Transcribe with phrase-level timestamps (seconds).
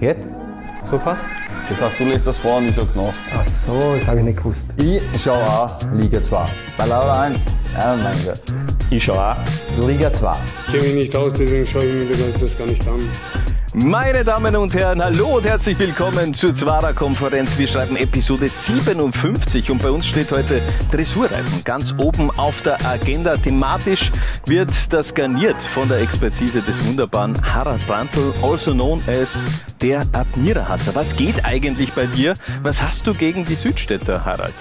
[0.00, 0.26] Geht?
[0.82, 1.26] So fast?
[1.68, 3.12] Das heißt, du lässt das vor und ich sag's nach.
[3.34, 4.74] Ach so, das habe ich nicht gewusst.
[4.78, 6.44] Ich schau auch Liga 2.
[6.78, 7.38] Bei Laura 1,
[7.76, 8.40] ja, mein Gott.
[8.88, 9.86] Ich schaue auch.
[9.86, 10.36] Liga 2.
[10.68, 13.06] Ich kenne mich nicht aus, deswegen schaue ich mir das gar nicht an.
[13.72, 17.56] Meine Damen und Herren, hallo und herzlich willkommen zur Zwara-Konferenz.
[17.56, 20.60] Wir schreiben Episode 57 und bei uns steht heute
[20.90, 23.36] Dressurreiten ganz oben auf der Agenda.
[23.36, 24.10] Thematisch
[24.44, 29.44] wird das garniert von der Expertise des wunderbaren Harald Brandl, also known as
[29.80, 30.92] der Admirerhasser.
[30.96, 32.34] Was geht eigentlich bei dir?
[32.64, 34.54] Was hast du gegen die Südstädter, Harald?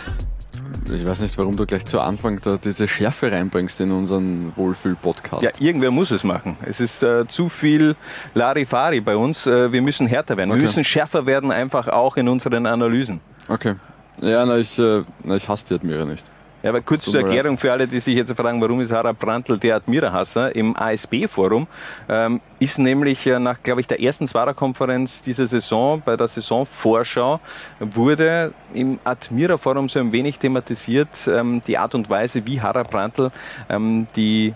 [0.92, 5.44] Ich weiß nicht, warum du gleich zu Anfang da diese Schärfe reinbringst in unseren Wohlfühl-Podcast.
[5.44, 6.58] Ja, irgendwer muss es machen.
[6.66, 7.96] Es ist äh, zu viel
[8.34, 9.46] Larifari bei uns.
[9.46, 10.50] Äh, wir müssen härter werden.
[10.50, 10.60] Okay.
[10.60, 13.22] Wir müssen schärfer werden, einfach auch in unseren Analysen.
[13.48, 13.76] Okay.
[14.22, 16.30] Ja, na, ich, äh, na, ich hasse die Admira nicht.
[16.62, 19.58] Ja, aber kurz zur Erklärung für alle, die sich jetzt fragen, warum ist Harald Brandl
[19.58, 21.68] der Admira-Hasser im ASB-Forum,
[22.10, 27.40] ähm, ist nämlich äh, nach, glaube ich, der ersten Zwarer-Konferenz dieser Saison, bei der Saisonvorschau,
[27.80, 33.32] wurde im Admira-Forum so ein wenig thematisiert ähm, die Art und Weise, wie Harald Brandl
[33.70, 34.54] ähm, die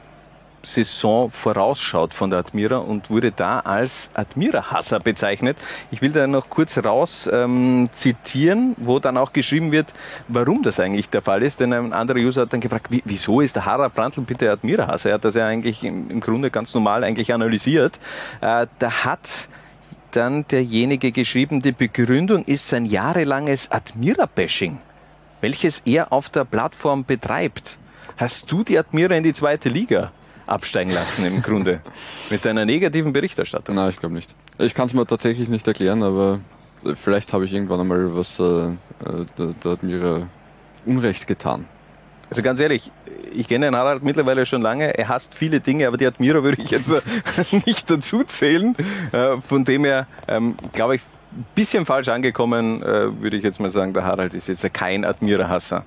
[0.63, 5.57] Saison vorausschaut von der Admira und wurde da als Admira-Hasser bezeichnet.
[5.91, 9.93] Ich will da noch kurz raus ähm, zitieren, wo dann auch geschrieben wird,
[10.27, 11.59] warum das eigentlich der Fall ist.
[11.59, 15.09] Denn ein anderer User hat dann gefragt, wie, wieso ist der Harald Brandl bitte Admira-Hasser?
[15.09, 17.99] Er hat das ja eigentlich im, im Grunde ganz normal eigentlich analysiert.
[18.41, 19.49] Äh, da hat
[20.11, 24.77] dann derjenige geschrieben, die Begründung ist sein jahrelanges Admira-Bashing,
[25.41, 27.79] welches er auf der Plattform betreibt.
[28.15, 30.11] Hast du die Admira in die zweite Liga
[30.47, 31.81] absteigen lassen im Grunde
[32.29, 33.75] mit deiner negativen Berichterstattung?
[33.75, 34.33] Nein, ich glaube nicht.
[34.59, 36.39] Ich kann es mir tatsächlich nicht erklären, aber
[36.85, 38.69] äh, vielleicht habe ich irgendwann einmal was äh, äh,
[39.37, 40.27] der, der Admira
[40.85, 41.65] Unrecht getan.
[42.29, 42.91] Also ganz ehrlich,
[43.31, 44.97] ich kenne den Harald mittlerweile schon lange.
[44.97, 47.01] Er hasst viele Dinge, aber die Admira würde ich jetzt äh,
[47.65, 48.75] nicht dazu zählen.
[49.11, 51.01] Äh, Von dem her, ähm, glaube ich,
[51.35, 55.05] ein bisschen falsch angekommen, äh, würde ich jetzt mal sagen, der Harald ist jetzt kein
[55.05, 55.83] Admira-Hasser.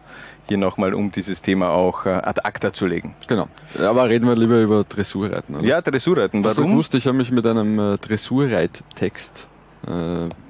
[0.49, 3.15] Hier nochmal, um dieses Thema auch äh, ad acta zu legen.
[3.27, 3.49] Genau.
[3.81, 5.57] Aber reden wir lieber über Dressurreiten.
[5.57, 5.65] Oder?
[5.65, 6.45] Ja, Dressurreiten.
[6.45, 6.73] Hast du Warum?
[6.73, 9.49] gewusst, ich habe mich mit einem äh, Dressurreittext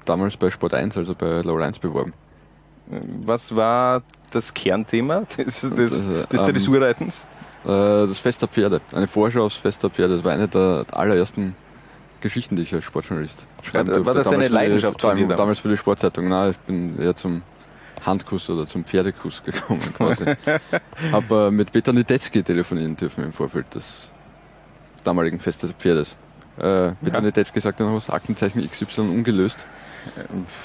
[0.06, 2.14] damals bei Sport 1, also bei 1 beworben.
[2.86, 7.26] Was war das Kernthema des, des, Das, des ähm, Dressurreitens?
[7.62, 8.80] Das Fest der Pferde.
[8.94, 10.14] Eine Vorschau aufs Fest der Pferde.
[10.14, 11.54] Das war eine der allerersten
[12.26, 14.19] Geschichten, die ich als Sportjournalist schreiben War- war durfte.
[14.19, 15.59] das eine Damals für die- Leidenschaft dir damals, damals?
[15.60, 16.28] für die Sportzeitung.
[16.28, 17.42] Nein, ich bin eher zum
[18.04, 20.25] Handkuss oder zum Pferdekuss gekommen quasi.
[21.12, 24.10] Habe äh, mit Peter Niedetzky telefonieren dürfen im Vorfeld des
[25.04, 26.16] damaligen Festes des Pferdes.
[26.59, 27.20] Äh, Peter Ja.
[27.20, 29.66] Niedetzky sagt dann noch was, Aktenzeichen XY ungelöst.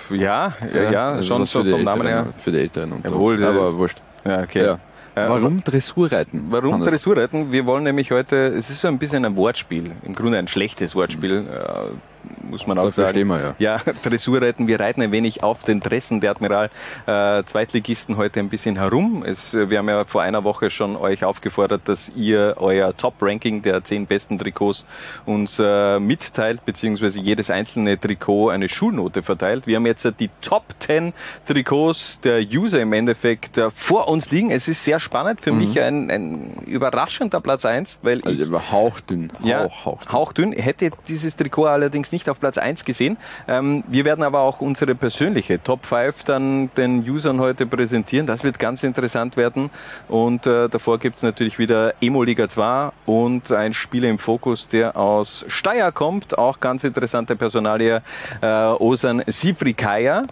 [0.10, 2.28] Ja, ja, ja, also schon für die vom Namen her.
[2.38, 3.42] Für die Älteren unter Jawohl, uns.
[3.44, 3.50] ja.
[3.50, 4.02] Aber wurscht.
[4.24, 4.64] Ja, okay.
[4.64, 4.80] Ja.
[5.16, 6.48] Äh, Warum Dressurreiten?
[6.50, 6.88] Warum Hannes?
[6.88, 7.52] Dressurreiten?
[7.52, 10.96] Wir wollen nämlich heute, es ist so ein bisschen ein Wortspiel, im Grunde ein schlechtes
[10.96, 12.11] Wortspiel, äh,
[12.50, 13.18] muss man auch Dafür sagen.
[13.18, 13.56] stehen wir ja.
[13.59, 16.70] Ja, Dressurreiten, wir reiten ein wenig auf den Dressen der Admiral
[17.08, 19.24] äh, Zweitligisten heute ein bisschen herum.
[19.26, 23.62] Es, äh, wir haben ja vor einer Woche schon euch aufgefordert, dass ihr euer Top-Ranking
[23.62, 24.86] der zehn besten Trikots
[25.26, 29.68] uns äh, mitteilt, beziehungsweise jedes einzelne Trikot eine Schulnote verteilt.
[29.68, 31.14] Wir haben jetzt äh, die Top 10
[31.46, 34.52] Trikots der User im Endeffekt äh, vor uns liegen.
[34.52, 38.32] Es ist sehr spannend, für mich ein, ein überraschender Platz 1, weil ich Mhm.
[38.32, 39.32] Also aber hauchdünn.
[39.44, 40.12] ja, Hauch, hauchdünn.
[40.14, 40.52] hauchdünn.
[40.53, 43.18] Hätte dieses Trikot allerdings nicht auf Platz 1 gesehen.
[43.48, 48.26] Ähm, wir werden aber auch unsere persönliche Top 5 dann den Usern heute präsentieren.
[48.28, 49.70] Das wird ganz interessant werden.
[50.08, 54.96] Und äh, davor gibt's natürlich wieder Emo Liga 2 und ein Spieler im Fokus, der
[54.98, 56.38] aus Steyr kommt.
[56.38, 58.02] Auch ganz interessante Personalie,
[58.42, 60.24] äh, Osan Sifrikaya.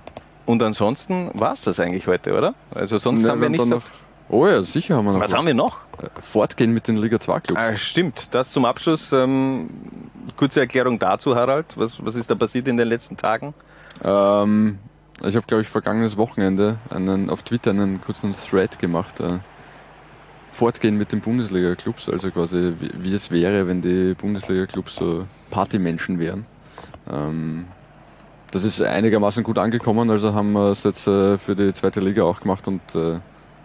[0.45, 2.55] Und ansonsten war's das eigentlich heute, oder?
[2.73, 3.67] Also sonst Ne, haben wir nichts.
[3.67, 3.81] noch,
[4.29, 5.77] Oh ja, sicher haben wir noch was haben wir noch?
[6.19, 7.61] Fortgehen mit den Liga 2 Clubs.
[7.61, 9.11] Ah, stimmt, das zum Abschluss.
[9.11, 9.69] Ähm,
[10.35, 11.65] kurze Erklärung dazu, Harald.
[11.75, 13.53] Was, was ist da passiert in den letzten Tagen?
[14.03, 14.79] Ähm,
[15.21, 19.19] ich habe, glaube ich, vergangenes Wochenende einen, auf Twitter einen kurzen Thread gemacht.
[19.19, 19.39] Äh,
[20.51, 26.19] Fortgehen mit den Bundesliga-Clubs, also quasi wie, wie es wäre, wenn die Bundesliga-Clubs so Partymenschen
[26.19, 26.45] wären.
[27.09, 27.67] Ähm,
[28.51, 32.23] das ist einigermaßen gut angekommen, also haben wir es jetzt äh, für die zweite Liga
[32.23, 33.19] auch gemacht und äh,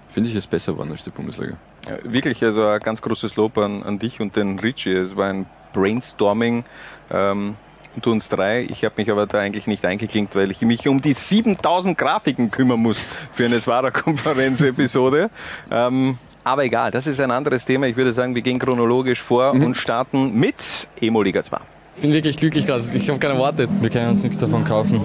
[0.08, 1.56] finde ich es besser geworden als die Bundesliga.
[1.88, 4.92] Ja, wirklich, also ein ganz großes Lob an, an dich und den Richie.
[4.92, 6.64] Es war ein Brainstorming
[7.10, 7.56] ähm,
[7.94, 8.62] unter uns drei.
[8.62, 12.50] Ich habe mich aber da eigentlich nicht eingeklinkt, weil ich mich um die 7000 Grafiken
[12.50, 15.30] kümmern muss für eine Swara-Konferenz-Episode.
[15.70, 17.86] ähm, aber egal, das ist ein anderes Thema.
[17.86, 21.56] Ich würde sagen, wir gehen chronologisch vor und starten mit Emo Liga 2.
[21.96, 23.66] Ich bin wirklich glücklich, dass ich habe keine Worte.
[23.80, 25.00] Wir können uns nichts davon kaufen.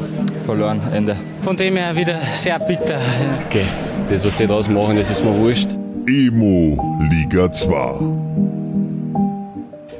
[0.45, 1.15] Verloren, Ende.
[1.41, 2.99] Von dem her wieder sehr bitter.
[3.47, 3.63] Okay,
[4.09, 5.78] das, was die draus machen, das ist mir wurscht.
[6.07, 8.39] Emo Liga 2.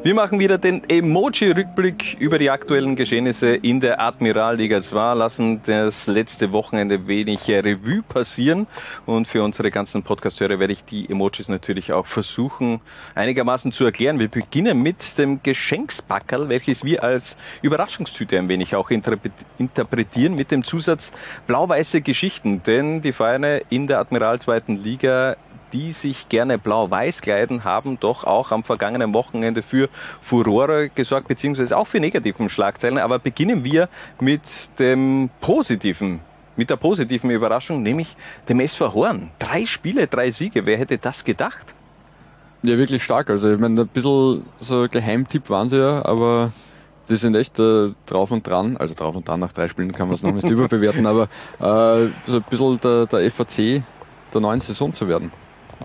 [0.01, 6.07] Wir machen wieder den Emoji-Rückblick über die aktuellen Geschehnisse in der Admiralliga 2, lassen das
[6.07, 8.66] letzte Wochenende wenig Revue passieren
[9.06, 12.80] und für unsere ganzen Podcast-Hörer werde ich die Emojis natürlich auch versuchen
[13.13, 14.19] einigermaßen zu erklären.
[14.19, 20.63] Wir beginnen mit dem Geschenkspackerl, welches wir als Überraschungstüte ein wenig auch interpretieren mit dem
[20.63, 21.12] Zusatz
[21.45, 24.62] blau-weiße Geschichten, denn die Vereine in der Admiral 2.
[24.81, 25.36] Liga
[25.74, 29.89] die sich gerne blau-weiß kleiden, haben doch auch am vergangenen Wochenende für
[30.21, 32.98] Furore gesorgt, beziehungsweise auch für negativen Schlagzeilen.
[32.98, 33.89] Aber beginnen wir
[34.19, 34.42] mit
[34.80, 36.21] dem positiven
[36.56, 38.18] mit der positiven Überraschung, nämlich
[38.50, 39.31] dem SV Horn.
[39.39, 40.66] Drei Spiele, drei Siege.
[40.66, 41.74] Wer hätte das gedacht?
[42.63, 43.30] Ja, wirklich stark.
[43.30, 46.51] Also ich meine, ein bisschen so Geheimtipp waren sie ja, aber
[47.06, 48.75] sie sind echt äh, drauf und dran.
[48.75, 51.24] Also drauf und dran nach drei Spielen kann man es noch nicht überbewerten, aber
[51.60, 53.83] äh, so ein bisschen der, der FAC
[54.33, 55.31] der neuen Saison zu werden.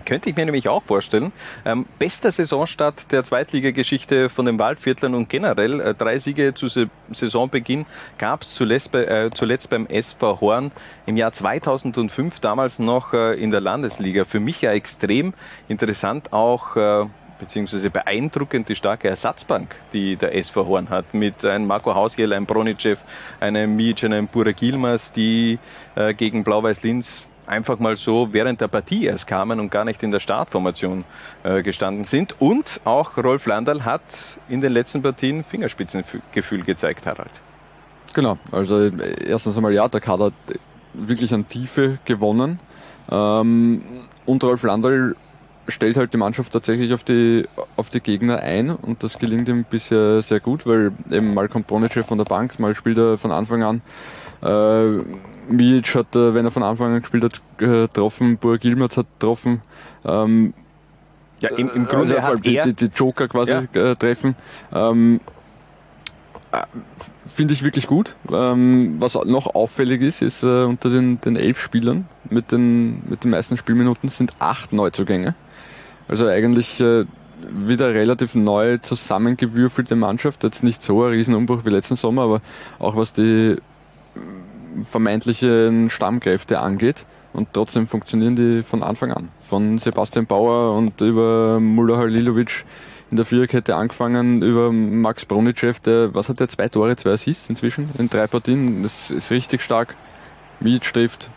[0.03, 1.31] Könnte ich mir nämlich auch vorstellen.
[1.63, 6.89] Ähm, bester Saisonstart der Zweitligageschichte von den Waldviertlern und generell äh, drei Siege zu Se
[7.11, 7.85] Saisonbeginn
[8.17, 10.71] gab es zuletzt, bei, äh, zuletzt beim SV Horn
[11.05, 14.25] im Jahr 2005, damals noch äh, in der Landesliga.
[14.25, 15.33] Für mich ja extrem
[15.67, 17.05] interessant auch äh,
[17.39, 22.45] beziehungsweise beeindruckend die starke Ersatzbank, die der SV Horn hat, mit einem Marco Hausjell, einem
[22.45, 23.01] Bronicev,
[23.39, 25.59] einem Mic, einem Burak Gilmas, die
[25.95, 30.01] äh, gegen Blau-Weiß Linz einfach mal so während der Partie erst kamen und gar nicht
[30.03, 31.03] in der Startformation
[31.43, 32.39] äh, gestanden sind.
[32.39, 37.31] Und auch Rolf Landal hat in den letzten Partien Fingerspitzengefühl gezeigt, Harald.
[38.13, 38.89] Genau, also
[39.25, 40.33] erstens einmal ja, der Kader hat
[40.93, 42.59] wirklich an Tiefe gewonnen.
[43.11, 43.81] Ähm,
[44.25, 45.15] und Rolf Landal
[45.67, 47.45] stellt halt die Mannschaft tatsächlich auf die,
[47.75, 51.67] auf die Gegner ein und das gelingt ihm bisher sehr gut, weil eben mal kommt
[51.67, 53.81] Bronice von der Bank, mal spielt er von Anfang an.
[54.45, 55.01] Äh,
[55.49, 59.61] Milic hat, äh, wenn er von Anfang an gespielt hat, getroffen, Burg Ilmerz hat getroffen.
[60.05, 60.53] Ähm,
[61.39, 63.63] ja, im, im Grunde also hat die, die, die, Joker quasi ja.
[63.73, 64.35] äh, treffen.
[64.73, 65.19] Ähm,
[66.51, 66.61] äh,
[67.27, 68.15] Finde ich wirklich gut.
[68.31, 73.23] Ähm, was noch auffällig ist, ist äh, unter den, den elf Spielern mit den, mit
[73.23, 75.35] den meisten Spielminuten sind acht Neuzugänge.
[76.07, 77.05] Also eigentlich äh,
[77.51, 80.43] wieder relativ neu zusammengewürfelte Mannschaft.
[80.43, 82.41] Jetzt nicht so ein Riesenumbruch wie letzten Sommer, aber
[82.79, 83.57] auch was die
[84.79, 87.05] vermeintlichen Stammkräfte angeht.
[87.33, 89.29] Und trotzdem funktionieren die von Anfang an.
[89.41, 92.63] Von Sebastian Bauer und über Mulla Halilovic
[93.11, 97.49] in der Viererkette angefangen, über Max Bronicev, der, was hat der, zwei Tore, zwei Assists
[97.49, 98.83] inzwischen in drei Partien.
[98.83, 99.95] Das ist richtig stark.
[100.59, 101.29] Miet trifft,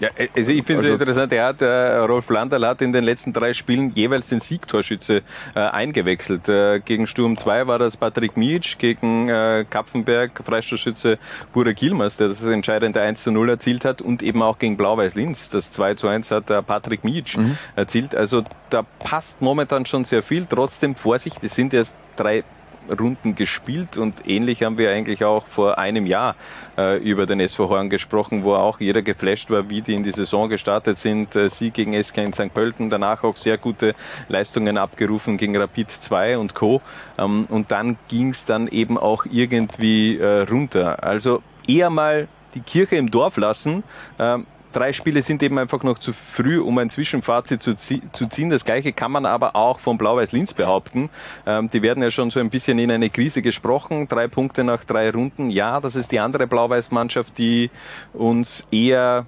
[0.00, 3.04] ja, also ich finde es also, interessant, er hat, äh, Rolf Landal hat in den
[3.04, 5.22] letzten drei Spielen jeweils den Siegtorschütze
[5.54, 6.48] äh, eingewechselt.
[6.48, 11.18] Äh, gegen Sturm 2 war das Patrick Mietsch, gegen äh, Kapfenberg Freistoßschütze
[11.52, 15.16] Burak Yilmaz, der das entscheidende 1 zu 0 erzielt hat und eben auch gegen Blau-Weiß
[15.16, 15.50] Linz.
[15.50, 17.58] Das 2 zu 1 hat äh, Patrick Mietsch mhm.
[17.74, 18.14] erzielt.
[18.14, 20.46] Also da passt momentan schon sehr viel.
[20.46, 22.44] Trotzdem Vorsicht, es sind erst drei
[22.88, 26.36] Runden gespielt und ähnlich haben wir eigentlich auch vor einem Jahr
[26.76, 30.12] äh, über den SV Horn gesprochen, wo auch jeder geflasht war, wie die in die
[30.12, 31.34] Saison gestartet sind.
[31.36, 32.52] Äh, Sie gegen SK in St.
[32.52, 33.94] Pölten, danach auch sehr gute
[34.28, 36.80] Leistungen abgerufen gegen Rapid 2 und Co.
[37.18, 41.02] Ähm, und dann ging es dann eben auch irgendwie äh, runter.
[41.02, 43.84] Also eher mal die Kirche im Dorf lassen.
[44.18, 48.50] Ähm, drei Spiele sind eben einfach noch zu früh, um ein Zwischenfazit zu, zu ziehen.
[48.50, 51.10] Das gleiche kann man aber auch von Blau-Weiß Linz behaupten.
[51.46, 54.08] Ähm, die werden ja schon so ein bisschen in eine Krise gesprochen.
[54.08, 55.50] Drei Punkte nach drei Runden.
[55.50, 57.70] Ja, das ist die andere Blau-Weiß-Mannschaft, die
[58.12, 59.26] uns eher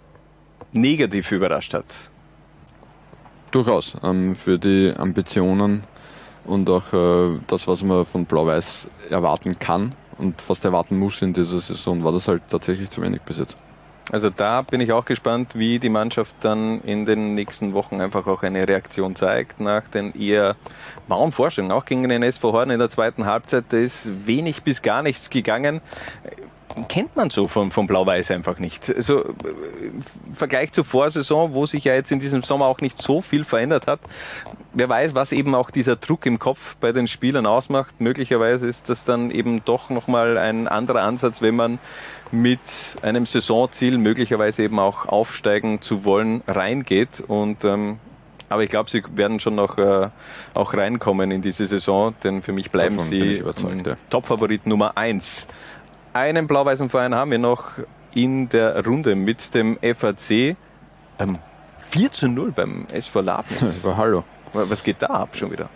[0.72, 2.10] negativ überrascht hat.
[3.50, 3.96] Durchaus.
[4.02, 5.84] Ähm, für die Ambitionen
[6.44, 11.32] und auch äh, das, was man von Blau-Weiß erwarten kann und fast erwarten muss in
[11.32, 13.56] dieser Saison, war das halt tatsächlich zu wenig bis jetzt.
[14.12, 18.26] Also da bin ich auch gespannt, wie die Mannschaft dann in den nächsten Wochen einfach
[18.26, 20.56] auch eine Reaktion zeigt nach den eher
[21.06, 21.72] mauen Vorstellungen.
[21.72, 25.30] Auch gegen den SV Horn in der zweiten Halbzeit, da ist wenig bis gar nichts
[25.30, 25.80] gegangen
[26.88, 28.92] kennt man so von, von Blau-Weiß einfach nicht.
[28.94, 33.20] Also im Vergleich zur Vorsaison, wo sich ja jetzt in diesem Sommer auch nicht so
[33.20, 34.00] viel verändert hat.
[34.72, 38.00] Wer weiß, was eben auch dieser Druck im Kopf bei den Spielern ausmacht.
[38.00, 41.78] Möglicherweise ist das dann eben doch nochmal ein anderer Ansatz, wenn man
[42.32, 47.22] mit einem Saisonziel, möglicherweise eben auch aufsteigen zu wollen, reingeht.
[47.26, 47.98] Und ähm,
[48.48, 50.08] aber ich glaube, sie werden schon noch äh,
[50.54, 53.42] auch reinkommen in diese Saison, denn für mich bleiben Davon sie
[53.86, 53.96] ja.
[54.10, 55.46] Topfavorit Nummer eins
[56.12, 57.70] einen blau-weißen Verein haben wir noch
[58.14, 60.56] in der Runde mit dem FAC.
[61.18, 61.38] Ähm,
[61.90, 63.80] 4 zu 0 beim SV Labnitz.
[63.96, 64.24] hallo.
[64.52, 65.68] Was geht da ab schon wieder?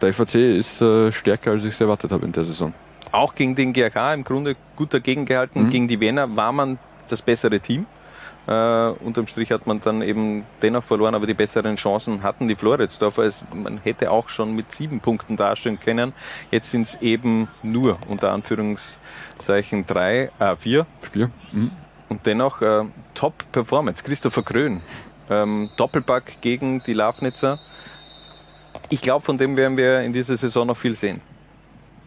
[0.00, 2.72] Der FAC ist äh, stärker, als ich es erwartet habe in der Saison.
[3.12, 5.64] Auch gegen den GRK im Grunde gut dagegen gehalten.
[5.64, 5.70] Mhm.
[5.70, 7.86] Gegen die Wiener war man das bessere Team.
[8.46, 12.56] Äh, unterm Strich hat man dann eben dennoch verloren, aber die besseren Chancen hatten die
[12.56, 13.30] Floridsdorfer.
[13.54, 16.12] Man hätte auch schon mit sieben Punkten dastehen können.
[16.50, 20.86] Jetzt sind es eben nur unter Anführungszeichen drei, äh, vier.
[21.00, 21.30] Vier.
[21.52, 21.70] Mhm.
[22.08, 24.02] Und dennoch äh, Top-Performance.
[24.02, 24.80] Christopher Krön,
[25.28, 27.58] ähm, Doppelpack gegen die Lafnitzer.
[28.88, 31.20] Ich glaube, von dem werden wir in dieser Saison noch viel sehen.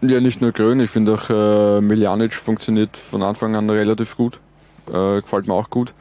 [0.06, 4.42] Ja, nicht nur Grün, ich finde auch äh, Miljanic funktioniert von Anfang an relativ gut.
[4.88, 5.94] Äh, gefällt mir auch gut.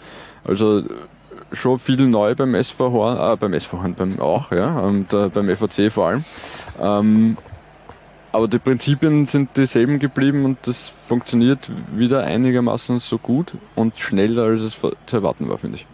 [0.45, 0.83] Also
[1.53, 5.29] schon viel neu beim SV Horn, äh, beim SV Horn beim auch, ja, und äh,
[5.29, 6.25] beim FAC vor allem.
[6.81, 7.37] Ähm,
[8.33, 14.45] aber die Prinzipien sind dieselben geblieben und das funktioniert wieder einigermaßen so gut und schneller,
[14.45, 15.87] als es zu erwarten war, finde ich.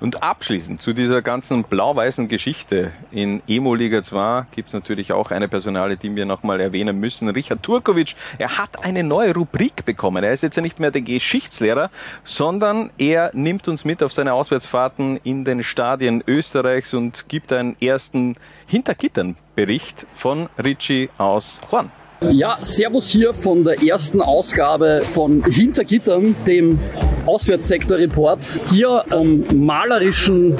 [0.00, 5.30] Und abschließend zu dieser ganzen blau-weißen Geschichte in Emo Liga 2 gibt es natürlich auch
[5.30, 7.28] eine Personale, die wir nochmal erwähnen müssen.
[7.28, 10.24] Richard Turkovic, er hat eine neue Rubrik bekommen.
[10.24, 11.90] Er ist jetzt nicht mehr der Geschichtslehrer,
[12.24, 17.76] sondern er nimmt uns mit auf seine Auswärtsfahrten in den Stadien Österreichs und gibt einen
[17.80, 18.36] ersten
[18.66, 21.90] Hintergittern-Bericht von Richie aus Horn.
[22.30, 26.78] Ja, Servus hier von der ersten Ausgabe von Hintergittern, dem
[27.26, 28.38] Auswärtssektor-Report.
[28.70, 30.56] Hier vom malerischen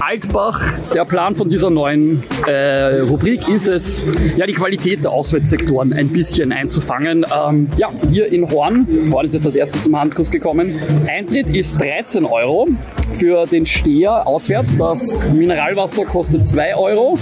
[0.00, 0.62] Altbach.
[0.94, 4.04] Der Plan von dieser neuen äh, Rubrik ist es,
[4.36, 7.26] ja, die Qualität der Auswärtssektoren ein bisschen einzufangen.
[7.34, 10.80] Ähm, ja, hier in Horn, Horn ist jetzt als erstes zum Handkurs gekommen.
[11.08, 12.68] Eintritt ist 13 Euro
[13.12, 14.76] für den Steher auswärts.
[14.76, 17.18] Das Mineralwasser kostet 2 Euro.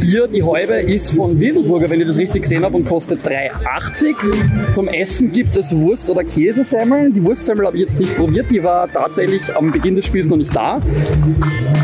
[0.00, 4.72] Bier, die Häube, ist von Weselburger, wenn ich das richtig gesehen habe, und kostet 3,80.
[4.72, 7.12] Zum Essen gibt es Wurst- oder Käsesemmeln.
[7.14, 10.36] Die Wurstsemmel habe ich jetzt nicht probiert, die war tatsächlich am Beginn des Spiels noch
[10.36, 10.80] nicht da.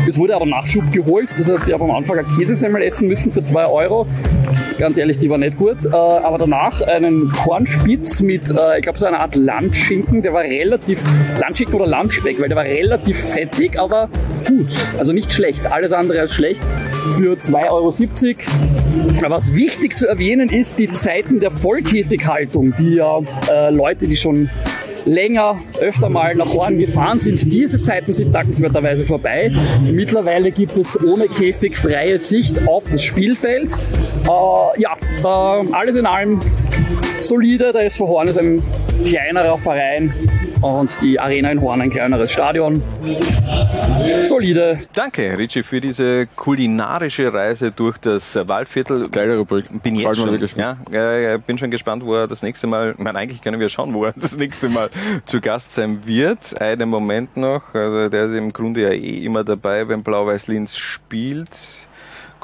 [0.07, 3.31] Es wurde aber Nachschub geholt, das heißt, ich habe am Anfang eine Käsesemmel essen müssen
[3.31, 4.07] für 2 Euro.
[4.77, 5.85] Ganz ehrlich, die war nicht gut.
[5.85, 10.41] Äh, aber danach einen Kornspitz mit, äh, ich glaube, so einer Art Landschinken, der war
[10.41, 11.01] relativ,
[11.39, 14.09] Landschinken oder Landspeck, weil der war relativ fettig, aber
[14.47, 14.67] gut.
[14.97, 16.61] Also nicht schlecht, alles andere als schlecht.
[17.13, 19.29] Für 2,70 Euro.
[19.29, 23.21] Was wichtig zu erwähnen ist, die Zeiten der Vollkäsighaltung, die ja
[23.51, 24.49] äh, Leute, die schon
[25.05, 27.53] länger, öfter mal nach Horn gefahren sind.
[27.53, 29.51] Diese Zeiten sind dankenswerterweise vorbei.
[29.83, 33.71] Mittlerweile gibt es ohne Käfig freie Sicht auf das Spielfeld.
[33.71, 36.39] Äh, ja, äh, alles in allem
[37.21, 37.71] solide.
[37.71, 38.63] Der SV Horn ist ein
[39.03, 40.11] kleinerer Verein
[40.65, 42.81] und die Arena in Horn ein kleineres Stadion.
[44.25, 44.79] Solide.
[44.93, 49.09] Danke, Richie, für diese kulinarische Reise durch das Waldviertel.
[49.09, 49.65] Geile Rubrik.
[49.83, 53.03] Bin jetzt schon, wirklich ja, äh, bin schon gespannt, wo er das nächste Mal, ich
[53.03, 54.89] meine, eigentlich können wir schauen, wo er das nächste Mal
[55.25, 56.59] zu Gast sein wird.
[56.59, 61.84] Einen Moment noch, also der ist im Grunde ja eh immer dabei, wenn Blau-Weiß-Linz spielt.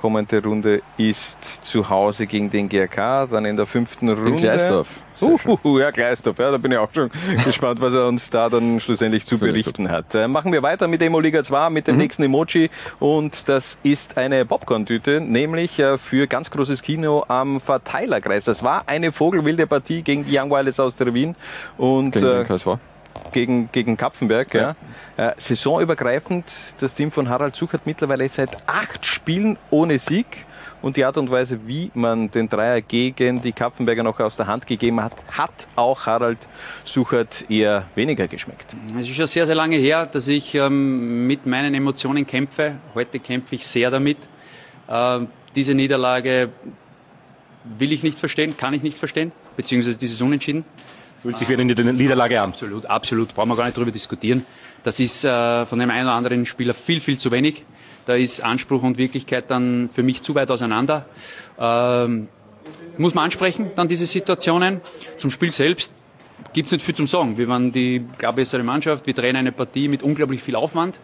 [0.01, 4.31] Kommende Runde ist zu Hause gegen den GRK, dann in der fünften Runde.
[4.31, 5.01] In Gleisdorf.
[5.13, 5.57] Sehr schön.
[5.63, 7.11] Uh, ja, Gleisdorf, ja, da bin ich auch schon
[7.45, 10.15] gespannt, was er uns da dann schlussendlich zu berichten hat.
[10.15, 14.17] Äh, machen wir weiter mit Emo Liga 2, mit dem nächsten Emoji und das ist
[14.17, 18.45] eine Popcorn-Tüte, nämlich äh, für ganz großes Kino am Verteilerkreis.
[18.45, 21.35] Das war eine vogelwilde Partie gegen die Young Wilders aus der Wien
[21.77, 22.77] und Gegen äh, den KSV.
[23.31, 24.53] Gegen, gegen Kapfenberg.
[24.53, 24.75] Ja.
[25.17, 30.45] Äh, saisonübergreifend, das Team von Harald Such hat mittlerweile seit acht Spielen ohne Sieg.
[30.81, 34.47] Und die Art und Weise, wie man den Dreier gegen die Kapfenberger noch aus der
[34.47, 36.47] Hand gegeben hat, hat auch Harald
[36.83, 38.75] Suchert eher weniger geschmeckt.
[38.99, 42.77] Es ist schon sehr, sehr lange her, dass ich ähm, mit meinen Emotionen kämpfe.
[42.95, 44.17] Heute kämpfe ich sehr damit.
[44.89, 46.49] Ähm, diese Niederlage
[47.63, 50.65] will ich nicht verstehen, kann ich nicht verstehen, beziehungsweise dieses Unentschieden.
[51.21, 52.49] Fühlt sich wie eine Niederlage an.
[52.49, 53.35] Absolut, absolut.
[53.35, 54.45] Brauchen wir gar nicht drüber diskutieren.
[54.83, 57.63] Das ist äh, von dem einen oder anderen Spieler viel, viel zu wenig.
[58.07, 61.05] Da ist Anspruch und Wirklichkeit dann für mich zu weit auseinander.
[61.59, 62.27] Ähm,
[62.97, 64.81] muss man ansprechen, dann diese Situationen.
[65.17, 65.91] Zum Spiel selbst
[66.53, 67.37] gibt's nicht viel zum Sagen.
[67.37, 69.05] Wir waren die klar bessere Mannschaft.
[69.05, 70.99] Wir drehen eine Partie mit unglaublich viel Aufwand.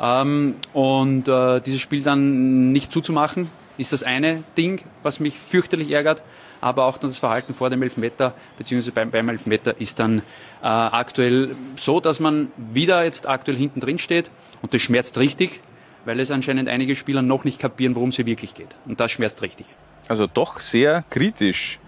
[0.00, 5.90] Ähm, und äh, dieses Spiel dann nicht zuzumachen, ist das eine Ding, was mich fürchterlich
[5.90, 6.22] ärgert.
[6.60, 10.18] Aber auch das Verhalten vor dem Elfmeter, beziehungsweise beim, beim Elfmeter, ist dann
[10.62, 14.30] äh, aktuell so, dass man wieder jetzt aktuell hinten drin steht.
[14.62, 15.60] Und das schmerzt richtig,
[16.04, 18.74] weil es anscheinend einige Spieler noch nicht kapieren, worum es hier wirklich geht.
[18.86, 19.66] Und das schmerzt richtig.
[20.08, 21.78] Also doch sehr kritisch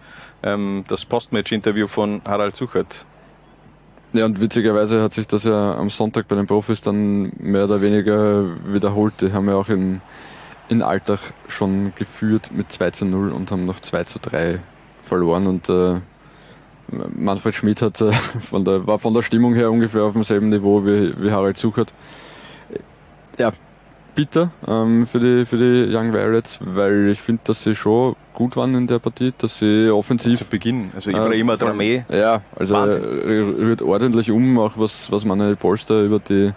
[0.43, 3.05] ähm, das Postmatch-Interview von Harald Suchert.
[4.13, 7.81] Ja, und witzigerweise hat sich das ja am Sonntag bei den Profis dann mehr oder
[7.81, 9.15] weniger wiederholt.
[9.21, 10.01] Die haben ja auch in,
[10.71, 14.61] in Alltag schon geführt mit 2 zu 0 und haben noch 2 zu 3
[15.03, 15.47] verloren.
[15.49, 16.01] Und äh,
[17.15, 20.85] Manfred Schmidt hat, äh, von der, war von der Stimmung her ungefähr auf demselben Niveau
[20.85, 21.93] wie, wie Harald Suchert.
[23.37, 23.53] Ja,
[24.15, 28.57] bitter ähm, für, die, für die Young Violets, weil ich finde, dass sie schon gut
[28.57, 30.39] waren in der Partie, dass sie offensiv.
[30.39, 32.05] Zu Beginn, also Ibrahima äh, Dramé.
[32.15, 33.03] Ja, also Wahnsinn.
[33.03, 36.53] er rührt ordentlich um, auch was, was Manuel Polster über die,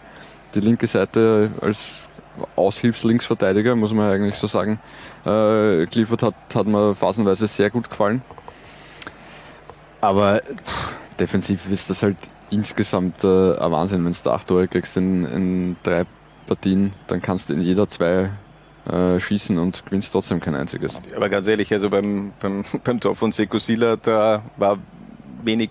[0.53, 2.10] die linke Seite als
[2.56, 4.80] Aushilfslinksverteidiger, muss man eigentlich so sagen,
[5.25, 8.22] äh, geliefert hat, hat mir phasenweise sehr gut gefallen.
[10.02, 12.18] Aber pff, defensiv ist das halt
[12.50, 16.06] insgesamt äh, ein Wahnsinn, wenn du acht Tore kriegst in, in drei
[16.46, 18.30] Partien, dann kannst du in jeder zwei
[18.92, 21.00] äh, schießen und gewinnst trotzdem kein einziges.
[21.16, 24.78] Aber ganz ehrlich, also beim, beim, beim Tor von Sekosila, da war
[25.44, 25.70] wenig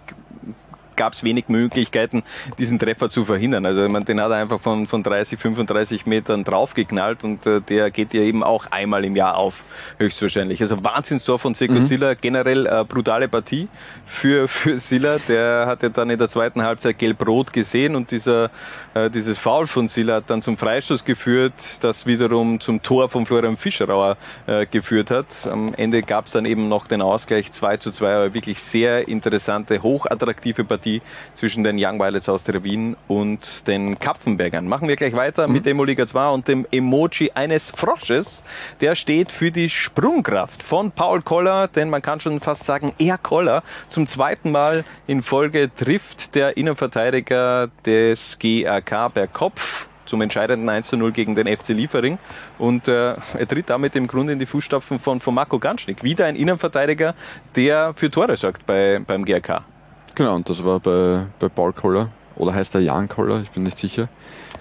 [1.02, 2.23] gab es wenig Möglichkeiten,
[2.59, 3.66] diesen Treffer zu verhindern.
[3.66, 7.90] Also meine, den hat er einfach von, von 30, 35 Metern draufgeknallt und äh, der
[7.90, 9.64] geht ja eben auch einmal im Jahr auf,
[9.99, 10.62] höchstwahrscheinlich.
[10.62, 11.80] Also Wahnsinnstor von Seko Mhm.
[11.80, 13.66] Silla, generell äh, brutale Partie
[14.06, 15.16] für, für Silla.
[15.28, 18.50] Der hatte dann in der zweiten Halbzeit gelb-rot gesehen und dieser,
[18.94, 23.26] äh, dieses Foul von Silla hat dann zum Freistoß geführt, das wiederum zum Tor von
[23.26, 24.16] Florian Fischerauer
[24.47, 25.26] äh, geführt hat.
[25.50, 29.09] Am Ende gab es dann eben noch den Ausgleich 2 zu 2, aber wirklich sehr
[29.09, 30.91] interessante, hochattraktive Partie
[31.34, 34.68] zwischen den Young Violets aus der Wien und den Kapfenbergern.
[34.68, 38.42] Machen wir gleich weiter mit Emo Liga 2 und dem Emoji eines Frosches.
[38.80, 43.16] Der steht für die Sprungkraft von Paul Koller, denn man kann schon fast sagen, er
[43.16, 50.68] Koller zum zweiten Mal in Folge trifft der Innenverteidiger des GRK per Kopf zum entscheidenden
[50.68, 52.18] 1 zu 0 gegen den FC Liefering.
[52.58, 56.02] Und äh, er tritt damit im Grunde in die Fußstapfen von, von Marco Ganschnick.
[56.02, 57.14] Wieder ein Innenverteidiger,
[57.56, 59.64] der für Tore sorgt bei, beim GRK.
[60.14, 62.09] Genau, und das war bei, bei Paul Koller.
[62.37, 63.40] Oder heißt er Jan Koller?
[63.42, 64.09] Ich bin nicht sicher.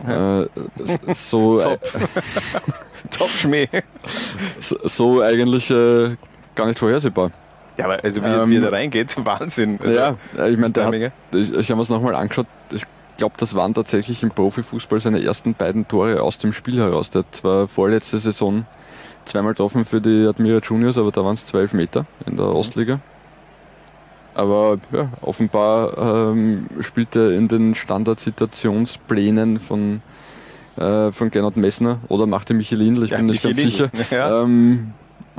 [0.08, 0.42] Äh,
[0.82, 1.80] s- so, Top.
[3.12, 3.68] Top Schmäh.
[4.60, 6.16] so, so eigentlich äh,
[6.56, 7.32] gar nicht vorhersehbar.
[7.78, 9.80] Ja, aber also wie, Ähm, wie er da reingeht, Wahnsinn.
[9.82, 10.16] Also, ja,
[10.48, 12.48] ich meine, der hat, Timing, ich, ich habe mir es nochmal angeschaut.
[12.74, 12.84] Ich
[13.18, 17.12] glaube, das waren tatsächlich im Profifußball seine ersten beiden Tore aus dem Spiel heraus.
[17.12, 18.66] Der hat zwar vorletzte Saison
[19.26, 23.00] zweimal getroffen für die Admira Juniors, aber da waren es zwölf Meter in der Ostliga.
[24.42, 30.02] Aber ja, offenbar ähm, spielt er in den Standardsituationsplänen von,
[30.78, 33.92] äh, von Gernot Messner oder macht er Michael Lindl, ich Ja, bin nicht ganz sicher,
[34.10, 34.42] ja.
[34.42, 34.94] ähm,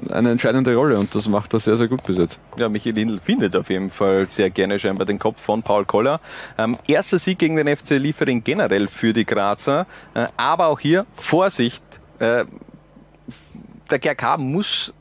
[0.09, 2.38] eine entscheidende Rolle und das macht er sehr, sehr gut bis jetzt.
[2.59, 6.21] Ja, Michael Lindl findet auf jeden Fall sehr gerne scheinbar den Kopf von Paul Koller.
[6.56, 9.87] Ähm, erster Sieg gegen den FC Liefering generell für die Grazer.
[10.14, 11.83] Äh, aber auch hier Vorsicht.
[12.20, 12.44] Äh,
[13.90, 14.94] der GRK muss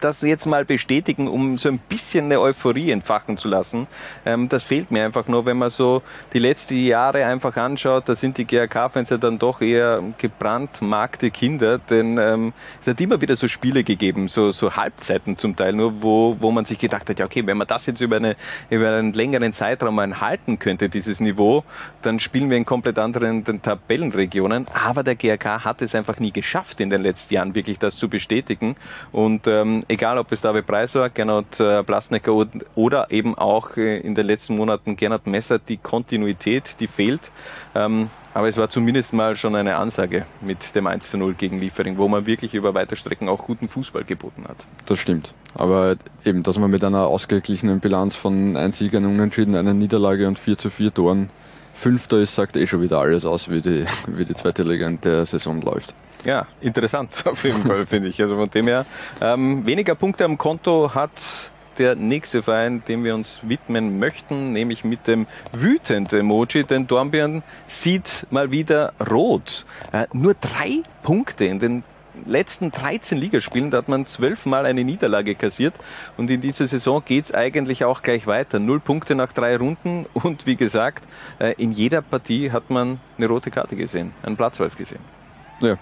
[0.00, 3.86] das jetzt mal bestätigen, um so ein bisschen eine Euphorie entfachen zu lassen.
[4.24, 8.14] Ähm, das fehlt mir einfach nur, wenn man so die letzten Jahre einfach anschaut, da
[8.14, 13.36] sind die GRK-Fans ja dann doch eher gebrandmarkte Kinder, denn ähm, es hat immer wieder
[13.36, 17.18] so Spiele gegeben, so, so Halbzeiten zum Teil nur, wo, wo man sich gedacht hat,
[17.18, 18.36] ja okay, wenn man das jetzt über, eine,
[18.70, 21.64] über einen längeren Zeitraum halten könnte, dieses Niveau,
[22.02, 26.80] dann spielen wir in komplett anderen Tabellenregionen, aber der GRK hat es einfach nie geschafft
[26.80, 28.76] in den letzten Jahren wirklich das zu bestätigen
[29.12, 33.76] und ähm, egal ob es David Preis war, Gernot äh, Blasnecker od- oder eben auch
[33.76, 37.32] äh, in den letzten Monaten Gernot Messer, die Kontinuität, die fehlt.
[37.74, 41.58] Ähm, aber es war zumindest mal schon eine Ansage mit dem 1 zu 0 gegen
[41.58, 44.58] Liefering, wo man wirklich über weite Strecken auch guten Fußball geboten hat.
[44.86, 45.34] Das stimmt.
[45.54, 50.28] Aber eben, dass man mit einer ausgeglichenen Bilanz von ein Sieg, ein Unentschieden, einer Niederlage
[50.28, 51.30] und 4 zu 4 Toren
[51.74, 55.00] Fünfter ist, sagt eh schon wieder alles aus, wie die, wie die zweite Liga in
[55.00, 55.94] der Saison läuft.
[56.24, 58.20] Ja, interessant auf jeden Fall, finde ich.
[58.20, 58.86] Also von dem her,
[59.20, 64.84] ähm, weniger Punkte am Konto hat der nächste Verein, dem wir uns widmen möchten, nämlich
[64.84, 69.64] mit dem wütend Emoji, denn Dornbirn sieht mal wieder rot.
[69.92, 71.84] Äh, nur drei Punkte in den
[72.26, 75.74] letzten 13 Ligaspielen, da hat man zwölfmal eine Niederlage kassiert
[76.16, 78.58] und in dieser Saison geht's eigentlich auch gleich weiter.
[78.58, 81.04] Null Punkte nach drei Runden und wie gesagt,
[81.38, 85.17] äh, in jeder Partie hat man eine rote Karte gesehen, einen Platzweis gesehen.
[85.60, 85.76] Ja,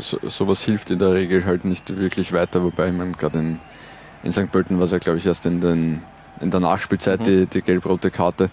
[0.00, 3.58] so, sowas hilft in der Regel halt nicht wirklich weiter, wobei man gerade in,
[4.22, 4.52] in St.
[4.52, 6.02] Pölten war es ja, glaube ich, erst in, den,
[6.40, 7.24] in der Nachspielzeit Mhm.
[7.24, 8.50] die, die gelb-rote Karte.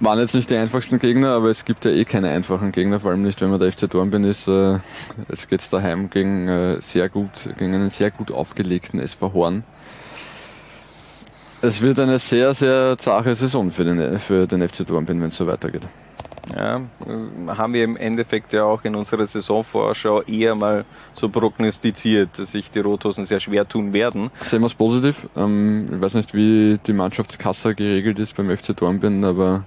[0.00, 3.12] Waren jetzt nicht die einfachsten Gegner, aber es gibt ja eh keine einfachen Gegner, vor
[3.12, 4.46] allem nicht, wenn man der FC Dornbirn ist.
[4.48, 4.78] Äh,
[5.30, 9.64] jetzt geht's daheim gegen, äh, sehr gut, gegen einen sehr gut aufgelegten SV Horn.
[11.62, 15.36] Es wird eine sehr, sehr zache Saison für den, für den FC Dornbirn, wenn es
[15.36, 15.82] so weitergeht.
[16.54, 16.80] Ja,
[17.48, 22.70] haben wir im Endeffekt ja auch in unserer Saisonvorschau eher mal so prognostiziert, dass sich
[22.70, 24.30] die Rothosen sehr schwer tun werden.
[24.42, 25.28] Sehen wir es positiv.
[25.36, 29.64] Ähm, ich weiß nicht, wie die Mannschaftskasse geregelt ist beim FC Dornbirn, aber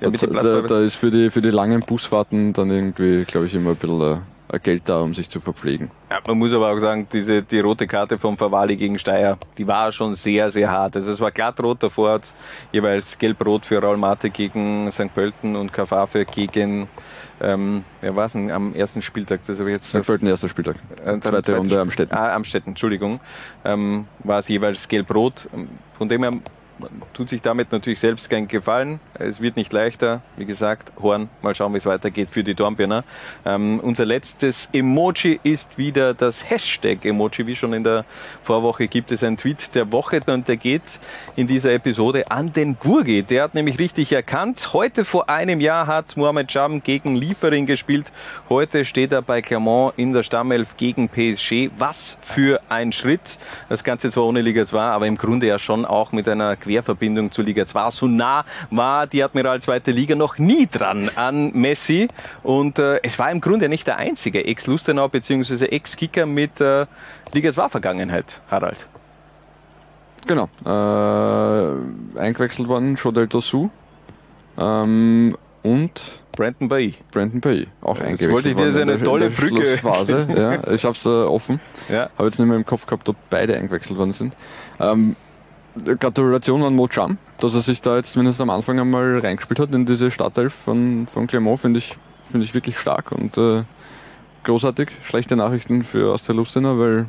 [0.00, 3.54] Ja, da, da, da ist für die, für die langen Busfahrten dann irgendwie, glaube ich,
[3.54, 4.16] immer ein bisschen äh,
[4.62, 5.90] Geld da, um sich zu verpflegen.
[6.10, 9.66] Ja, man muss aber auch sagen, diese, die rote Karte vom Favali gegen Steyr, die
[9.66, 10.96] war schon sehr, sehr hart.
[10.96, 12.20] Also es war glatt rot, davor
[12.72, 15.14] jeweils gelb-rot für Raul Mate gegen St.
[15.14, 16.88] Pölten und Kafafe gegen,
[17.42, 19.40] ähm, wer war es denn am ersten Spieltag?
[19.46, 20.04] Das habe ich jetzt St.
[20.04, 20.76] Pölten erster Spieltag.
[21.04, 22.14] Äh, Zweite Runde am Städten.
[22.14, 23.20] Ah, am Städten, Entschuldigung.
[23.66, 25.48] Ähm, war es jeweils gelb-rot.
[25.98, 26.32] Von dem her
[26.78, 29.00] man tut sich damit natürlich selbst keinen Gefallen.
[29.14, 30.22] Es wird nicht leichter.
[30.36, 33.04] Wie gesagt, Horn, mal schauen, wie es weitergeht für die Dornbirner.
[33.44, 37.46] Ähm, unser letztes Emoji ist wieder das Hashtag-Emoji.
[37.46, 38.04] Wie schon in der
[38.42, 41.00] Vorwoche gibt es einen Tweet der Woche und der geht
[41.36, 43.22] in dieser Episode an den Burgi.
[43.22, 44.72] Der hat nämlich richtig erkannt.
[44.72, 48.12] Heute vor einem Jahr hat Mohamed Jam gegen Liefering gespielt.
[48.48, 51.70] Heute steht er bei Clermont in der Stammelf gegen PSG.
[51.78, 53.38] Was für ein Schritt.
[53.68, 57.32] Das Ganze zwar ohne Liga 2, aber im Grunde ja schon auch mit einer Querverbindung
[57.32, 57.90] zur Liga 2.
[57.90, 62.08] So nah war die Admiral zweite Liga noch nie dran an Messi.
[62.42, 65.64] Und äh, es war im Grunde nicht der einzige Ex-Lustenau bzw.
[65.66, 66.86] Ex-Kicker mit äh,
[67.32, 68.86] Liga 2 Vergangenheit, Harald.
[70.26, 70.48] Genau.
[70.66, 73.70] Äh, eingewechselt worden, Jodel Dossou.
[74.60, 76.94] Ähm, und Brandon Bay.
[77.10, 79.78] Brandon Bay, auch Das eingewechselt wollte ich dir, eine in der- tolle Brücke.
[80.36, 81.60] Ja, ich habe es äh, offen.
[81.88, 82.10] Ja.
[82.16, 84.36] Habe jetzt nicht mehr im Kopf gehabt, ob beide eingewechselt worden sind.
[84.80, 85.16] Ähm,
[85.98, 89.74] Gratulation an Mo Cham, dass er sich da jetzt zumindest am Anfang einmal reingespielt hat
[89.74, 93.62] in diese Startelf von, von Clermont, finde ich, finde ich wirklich stark und äh,
[94.44, 94.90] großartig.
[95.02, 97.06] Schlechte Nachrichten für Austria Lustenau, weil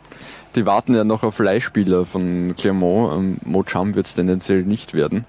[0.54, 3.14] die warten ja noch auf Leihspieler von Clermont.
[3.14, 5.26] Ähm, Mo Cham wird es tendenziell nicht werden.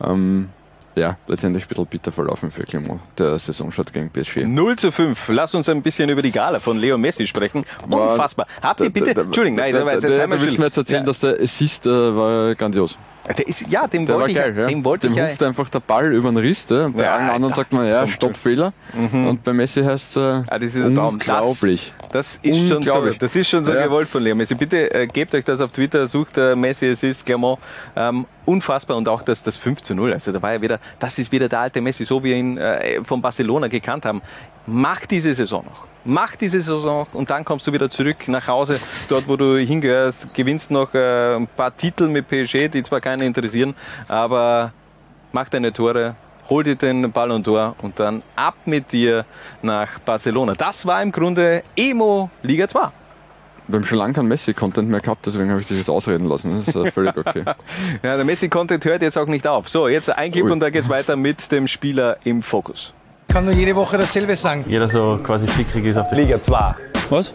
[0.00, 0.50] Ähm,
[0.96, 4.44] ja, letztendlich ein bisschen bitter verlaufen für Clermont, der Saisonstart gegen PSG.
[4.46, 5.28] 0 zu 5.
[5.28, 7.64] Lass uns ein bisschen über die Gala von Leo Messi sprechen.
[7.88, 8.46] Unfassbar.
[8.62, 11.20] Habt ihr bitte, Entschuldigung, nein, da, da da, da, willst du mir jetzt erzählen, dass
[11.20, 12.98] der Assist äh, war grandios.
[13.36, 14.66] Der ist, ja, dem Der wollte ich, geil, ja.
[14.68, 16.68] dem wollte Dem ich einfach der Ball über den Riss.
[16.70, 16.88] Ja.
[16.88, 18.72] Bei allen anderen sagt man, ja, Stoppfehler.
[18.94, 21.14] Und bei Messi heißt es äh, Ah, das ist ein Traum.
[21.14, 21.92] unglaublich.
[22.12, 24.54] Das, ist schon so, das ist schon so gewollt von Leo Messi.
[24.54, 27.58] Bitte äh, gebt euch das auf Twitter, sucht Messi, es ist Clermont.
[28.46, 30.12] Unfassbar und auch das, das 5 zu 0.
[30.12, 32.56] Also da war ja wieder, das ist wieder der alte Messi, so wie wir ihn
[32.56, 34.22] äh, von Barcelona gekannt haben.
[34.66, 35.84] Mach diese Saison noch.
[36.04, 39.58] Mach diese Saison noch und dann kommst du wieder zurück nach Hause, dort wo du
[39.58, 43.74] hingehörst, gewinnst noch äh, ein paar Titel mit PSG, die zwar keinen interessieren,
[44.06, 44.72] aber
[45.32, 46.14] mach deine Tore,
[46.48, 49.24] hol dir den Ballon d'Or und dann ab mit dir
[49.62, 50.54] nach Barcelona.
[50.54, 52.88] Das war im Grunde Emo Liga 2.
[53.68, 56.56] Wir haben schon lange keinen Messi-Content mehr gehabt, deswegen habe ich dich jetzt ausreden lassen.
[56.56, 57.44] Das ist äh, völlig okay.
[58.02, 59.68] Ja, der Messi-Content hört jetzt auch nicht auf.
[59.68, 60.52] So, jetzt ein Clip Ui.
[60.52, 62.92] und da geht's weiter mit dem Spieler im Fokus.
[63.28, 64.64] Ich kann nur jede Woche dasselbe sagen.
[64.68, 66.74] Jeder so quasi fickrig ist auf der Liga 2.
[67.10, 67.34] Was?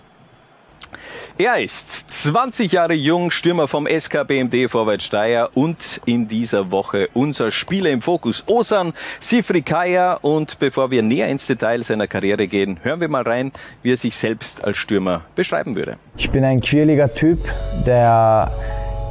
[1.37, 7.09] Er ist 20 Jahre jung, Stürmer vom SK BMD Vorwärts Steyr und in dieser Woche
[7.13, 10.19] unser Spieler im Fokus, Osan Sifrikaya.
[10.21, 13.97] Und bevor wir näher ins Detail seiner Karriere gehen, hören wir mal rein, wie er
[13.97, 15.97] sich selbst als Stürmer beschreiben würde.
[16.17, 17.39] Ich bin ein quirliger Typ,
[17.85, 18.51] der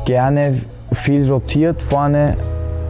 [0.05, 2.37] gerne viel rotiert vorne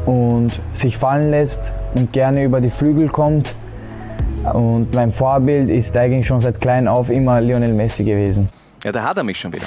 [0.07, 3.55] und sich fallen lässt und gerne über die Flügel kommt.
[4.53, 8.49] Und mein Vorbild ist eigentlich schon seit klein auf immer Lionel Messi gewesen.
[8.83, 9.67] Ja, da hat er mich schon wieder.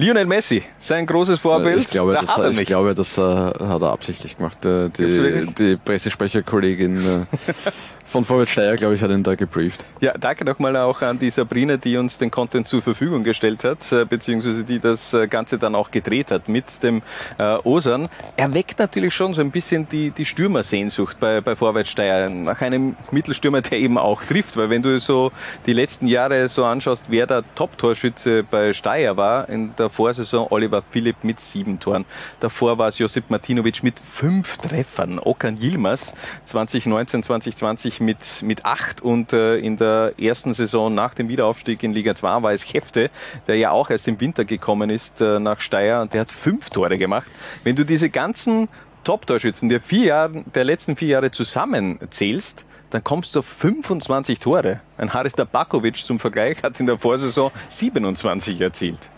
[0.00, 1.80] Lionel Messi, sein großes Vorbild.
[1.80, 4.64] Ich glaube, da das, hat er ich glaube, das äh, hat er absichtlich gemacht.
[4.64, 7.26] Äh, die, die Pressesprecherkollegin äh,
[8.06, 9.84] von Vorwärts Steyr, glaube ich, hat ihn da gebrieft.
[10.00, 13.92] Ja, danke nochmal auch an die Sabrina, die uns den Content zur Verfügung gestellt hat,
[13.92, 17.02] äh, beziehungsweise die das Ganze dann auch gedreht hat mit dem
[17.36, 18.08] äh, Osan.
[18.38, 22.96] Er weckt natürlich schon so ein bisschen die, die Stürmersehnsucht bei, bei Vorwärtssteier, nach einem
[23.10, 25.30] Mittelstürmer, der eben auch trifft, weil wenn du so
[25.66, 30.82] die letzten Jahre so anschaust, wer der Top-Torschütze bei Steyr war, in der Vorsaison Oliver
[30.82, 32.04] Philipp mit sieben Toren.
[32.40, 36.14] Davor war es Josip Martinovic mit fünf Treffern, Okan Yilmaz
[36.46, 41.92] 2019, 2020 mit, mit acht und äh, in der ersten Saison nach dem Wiederaufstieg in
[41.92, 43.10] Liga 2 war es Hefte,
[43.46, 46.70] der ja auch erst im Winter gekommen ist äh, nach Steyr und der hat fünf
[46.70, 47.30] Tore gemacht.
[47.64, 48.68] Wenn du diese ganzen
[49.04, 54.80] Top-Torschützen der, vier Jahre, der letzten vier Jahre zusammenzählst, dann kommst du auf 25 Tore.
[54.98, 59.10] Ein Haris Tabakovic zum Vergleich hat in der Vorsaison 27 erzielt.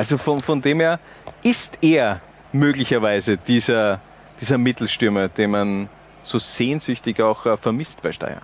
[0.00, 0.98] Also von, von dem her
[1.42, 4.00] ist er möglicherweise dieser,
[4.40, 5.90] dieser Mittelstürmer, den man
[6.22, 8.40] so sehnsüchtig auch äh, vermisst bei Steyr.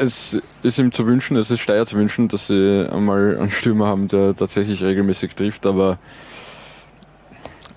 [0.00, 3.86] Es ist ihm zu wünschen, es ist Steyr zu wünschen, dass sie einmal einen Stürmer
[3.86, 5.96] haben, der tatsächlich regelmäßig trifft, aber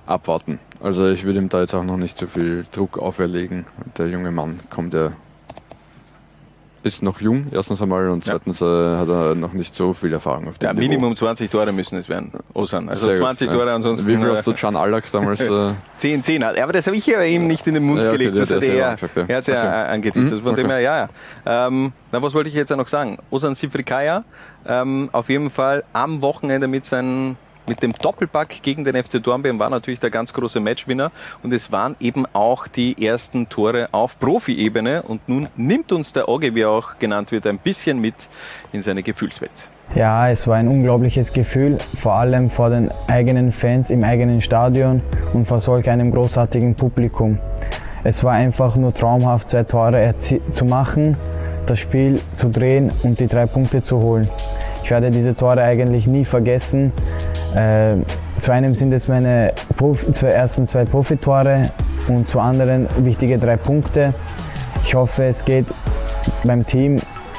[0.08, 0.60] abwarten.
[0.82, 3.68] Also ich würde ihm da jetzt auch noch nicht so viel Druck auferlegen.
[4.00, 5.12] Der junge Mann kommt ja
[6.84, 10.48] ist noch jung, erstens einmal, und zweitens äh, hat er noch nicht so viel Erfahrung
[10.48, 10.88] auf dem Ja, Niveau.
[10.88, 12.90] Minimum 20 Tore müssen es werden, Osan.
[12.90, 13.54] Also Sehr gut, 20 ja.
[13.54, 14.08] Tore ansonsten.
[14.08, 15.42] Wie viel hast du Can Allach damals?
[15.42, 16.58] Äh, 10, 10 hat.
[16.58, 18.38] Aber das habe ich ja ihm nicht in den Mund Ja, okay, gelegt.
[18.38, 19.24] Das hat hat er gesagt, ja.
[19.28, 19.92] er hat ja Okay.
[19.94, 20.26] angeteasert.
[20.32, 20.74] Mhm, Also von dem okay.
[20.76, 21.10] her, ja,
[21.46, 21.68] ja.
[21.68, 23.18] Ähm, na, was wollte ich jetzt noch sagen?
[23.30, 24.24] Osan Sifrikaya,
[24.68, 27.38] ähm, auf jeden Fall am Wochenende mit seinen
[27.70, 31.12] mit dem Doppelpack gegen den FC Dornbirn war natürlich der ganz große Matchwinner
[31.44, 36.28] und es waren eben auch die ersten Tore auf Profi-Ebene und nun nimmt uns der
[36.28, 38.28] Ogge, wie er auch genannt wird, ein bisschen mit
[38.74, 39.70] in seine Gefühlswelt.
[39.96, 45.02] Ja, es war ein unglaubliches Gefühl, vor allem vor den eigenen Fans im eigenen Stadion
[45.34, 47.40] und vor solch einem großartigen Publikum.
[48.04, 51.18] Es war einfach nur traumhaft, zwei Tore zu machen,
[51.66, 54.28] das Spiel zu drehen und die drei Punkte zu holen.
[54.90, 56.92] Ich werde diese Tore eigentlich nie vergessen.
[57.56, 57.98] Äh,
[58.40, 61.70] zu einem sind es meine Profi, zwei, ersten zwei Profitore
[62.08, 64.16] und zu anderen wichtige drei Punkte.
[64.84, 65.68] Ich hoffe, es geht
[66.44, 66.96] beim Team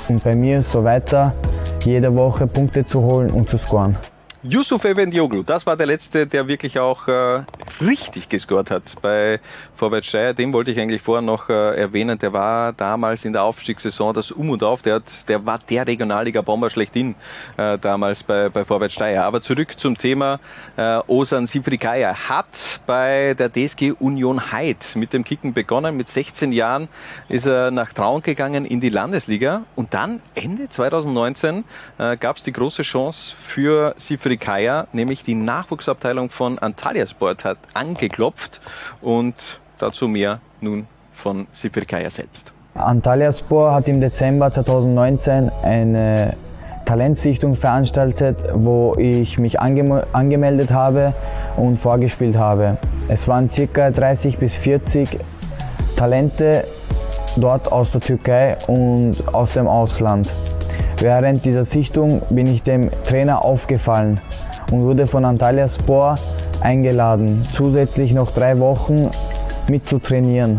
[0.08, 1.34] und bei mir so weiter,
[1.82, 3.96] jede Woche Punkte zu holen und zu scoren.
[4.42, 7.42] Yusuf Evendioglu, das war der letzte, der wirklich auch äh,
[7.83, 9.38] richtig gescored hat bei
[9.76, 10.33] Vorwärts Steyr.
[10.33, 12.18] Den wollte ich eigentlich vorher noch äh, erwähnen.
[12.18, 14.81] Der war damals in der Aufstiegssaison das Um und Auf.
[14.81, 17.16] Der, hat, der war der Regionalliga-Bomber schlechthin
[17.59, 18.98] äh, damals bei, bei Vorwärts.
[19.00, 20.40] Aber zurück zum Thema.
[20.74, 25.98] Äh, Osan Sifrikaya hat bei der DSG Union Heid mit dem Kicken begonnen.
[25.98, 26.88] Mit 16 Jahren
[27.29, 29.64] ist er nach Traun gegangen in die Landesliga.
[29.76, 31.64] Und dann Ende 2019
[31.98, 34.30] äh, gab es die große Chance für Sifrikaya,
[34.93, 38.61] nämlich die Nachwuchsabteilung von Antalya Sport hat angeklopft
[39.01, 42.53] und dazu mehr nun von Sifrikaya selbst.
[42.75, 46.37] Antalyaspor hat im Dezember 2019 eine
[46.87, 51.14] Talentsichtung veranstaltet, wo ich mich angem angemeldet habe
[51.57, 52.79] und vorgespielt habe.
[53.09, 53.90] Es waren ca.
[53.90, 55.19] 30 bis 40
[55.97, 56.64] Talente
[57.37, 60.31] dort aus der Türkei und aus dem Ausland.
[61.00, 64.20] Während dieser Sichtung bin ich dem Trainer aufgefallen
[64.70, 66.16] und wurde von Antalyaspor
[66.60, 69.08] eingeladen, zusätzlich noch drei Wochen
[69.66, 70.58] mitzutrainieren.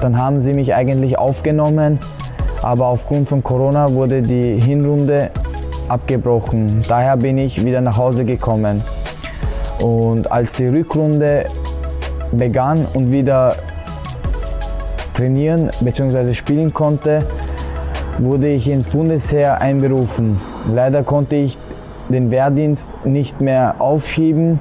[0.00, 1.98] Dann haben sie mich eigentlich aufgenommen,
[2.62, 5.30] aber aufgrund von Corona wurde die Hinrunde
[5.88, 6.82] abgebrochen.
[6.88, 8.82] Daher bin ich wieder nach Hause gekommen.
[9.82, 11.46] Und als die Rückrunde
[12.30, 13.56] begann und wieder
[15.14, 16.34] trainieren bzw.
[16.34, 17.26] spielen konnte,
[18.18, 20.40] wurde ich ins Bundesheer einberufen.
[20.72, 21.56] Leider konnte ich
[22.08, 24.60] den Wehrdienst nicht mehr aufschieben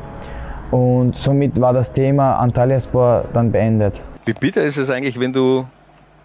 [0.71, 4.01] und somit war das Thema Antalyaspor dann beendet.
[4.25, 5.65] Wie bitter ist es eigentlich, wenn du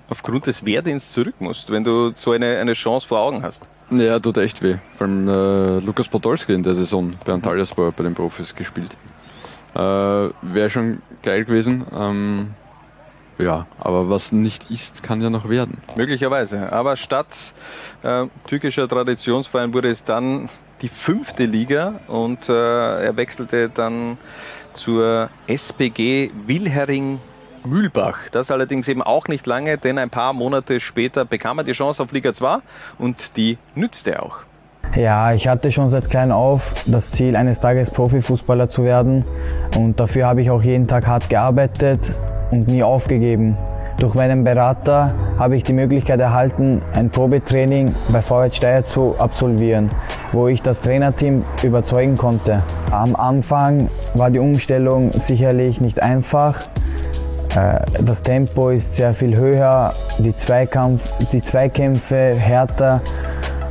[0.09, 3.69] aufgrund des Wehrdienstes zurück musst, wenn du so eine, eine Chance vor Augen hast?
[3.91, 4.77] Ja, tut echt weh.
[4.91, 8.97] Vor allem äh, Lukas Podolski in der Saison bei Antalyaspor bei den Profis gespielt.
[9.75, 11.85] Äh, Wäre schon geil gewesen.
[11.97, 12.55] Ähm,
[13.39, 15.83] ja, aber was nicht ist, kann ja noch werden.
[15.95, 16.73] Möglicherweise.
[16.73, 17.55] Aber statt
[18.03, 20.49] äh, türkischer Traditionsverein wurde es dann
[20.83, 24.19] die fünfte Liga und äh, er wechselte dann
[24.75, 27.19] zur SPG Wilhering
[27.65, 28.19] Mühlbach.
[28.31, 32.03] Das allerdings eben auch nicht lange, denn ein paar Monate später bekam er die Chance
[32.03, 32.59] auf Liga 2
[32.99, 34.39] und die nützte er auch.
[34.95, 39.25] Ja, ich hatte schon seit klein auf das Ziel, eines Tages Profifußballer zu werden
[39.77, 42.13] und dafür habe ich auch jeden Tag hart gearbeitet
[42.51, 43.57] und nie aufgegeben.
[43.99, 49.91] Durch meinen Berater habe ich die Möglichkeit erhalten, ein Probetraining bei VW Steyr zu absolvieren,
[50.33, 52.63] wo ich das Trainerteam überzeugen konnte.
[52.91, 56.61] Am Anfang war die Umstellung sicherlich nicht einfach.
[57.57, 63.01] Äh, Das Tempo ist sehr viel höher, die, Zweikampf, die Zweikämpfe härter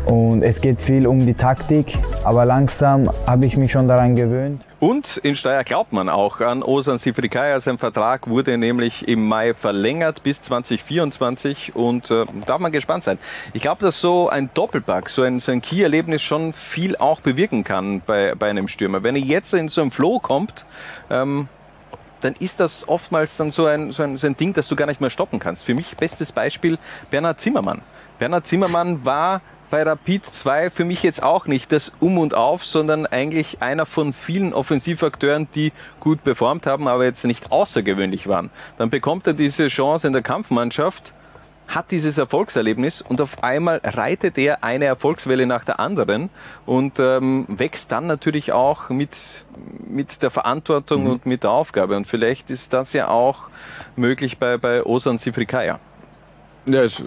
[0.05, 4.61] und es geht viel um die Taktik, aber langsam habe ich mich schon daran gewöhnt.
[4.79, 7.59] Und in Steyr glaubt man auch an Osan Sifrikaya.
[7.59, 13.19] Sein Vertrag wurde nämlich im Mai verlängert bis 2024 und äh, darf man gespannt sein.
[13.53, 17.63] Ich glaube, dass so ein Doppelpack, so ein, so ein Key-Erlebnis schon viel auch bewirken
[17.63, 19.03] kann bei, bei einem Stürmer.
[19.03, 20.65] Wenn er jetzt in so einen Flow kommt,
[21.09, 21.47] ähm,
[22.21, 24.87] dann ist das oftmals dann so ein, so, ein, so ein Ding, das du gar
[24.87, 25.63] nicht mehr stoppen kannst.
[25.63, 26.79] Für mich bestes Beispiel
[27.11, 27.81] Bernhard Zimmermann.
[28.17, 32.63] Bernhard Zimmermann war bei Rapid 2 für mich jetzt auch nicht das Um und Auf,
[32.65, 38.51] sondern eigentlich einer von vielen Offensivakteuren, die gut performt haben, aber jetzt nicht außergewöhnlich waren.
[38.77, 41.13] Dann bekommt er diese Chance in der Kampfmannschaft,
[41.67, 46.29] hat dieses Erfolgserlebnis und auf einmal reitet er eine Erfolgswelle nach der anderen
[46.67, 49.17] und ähm, wächst dann natürlich auch mit,
[49.87, 51.09] mit der Verantwortung Mhm.
[51.09, 51.97] und mit der Aufgabe.
[51.97, 53.49] Und vielleicht ist das ja auch
[53.95, 55.79] möglich bei, bei Osan Sifrikaya.
[56.69, 57.03] Ja, es,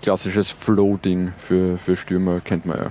[0.00, 2.86] klassisches Flow-Ding für, für Stürmer, kennt man ja.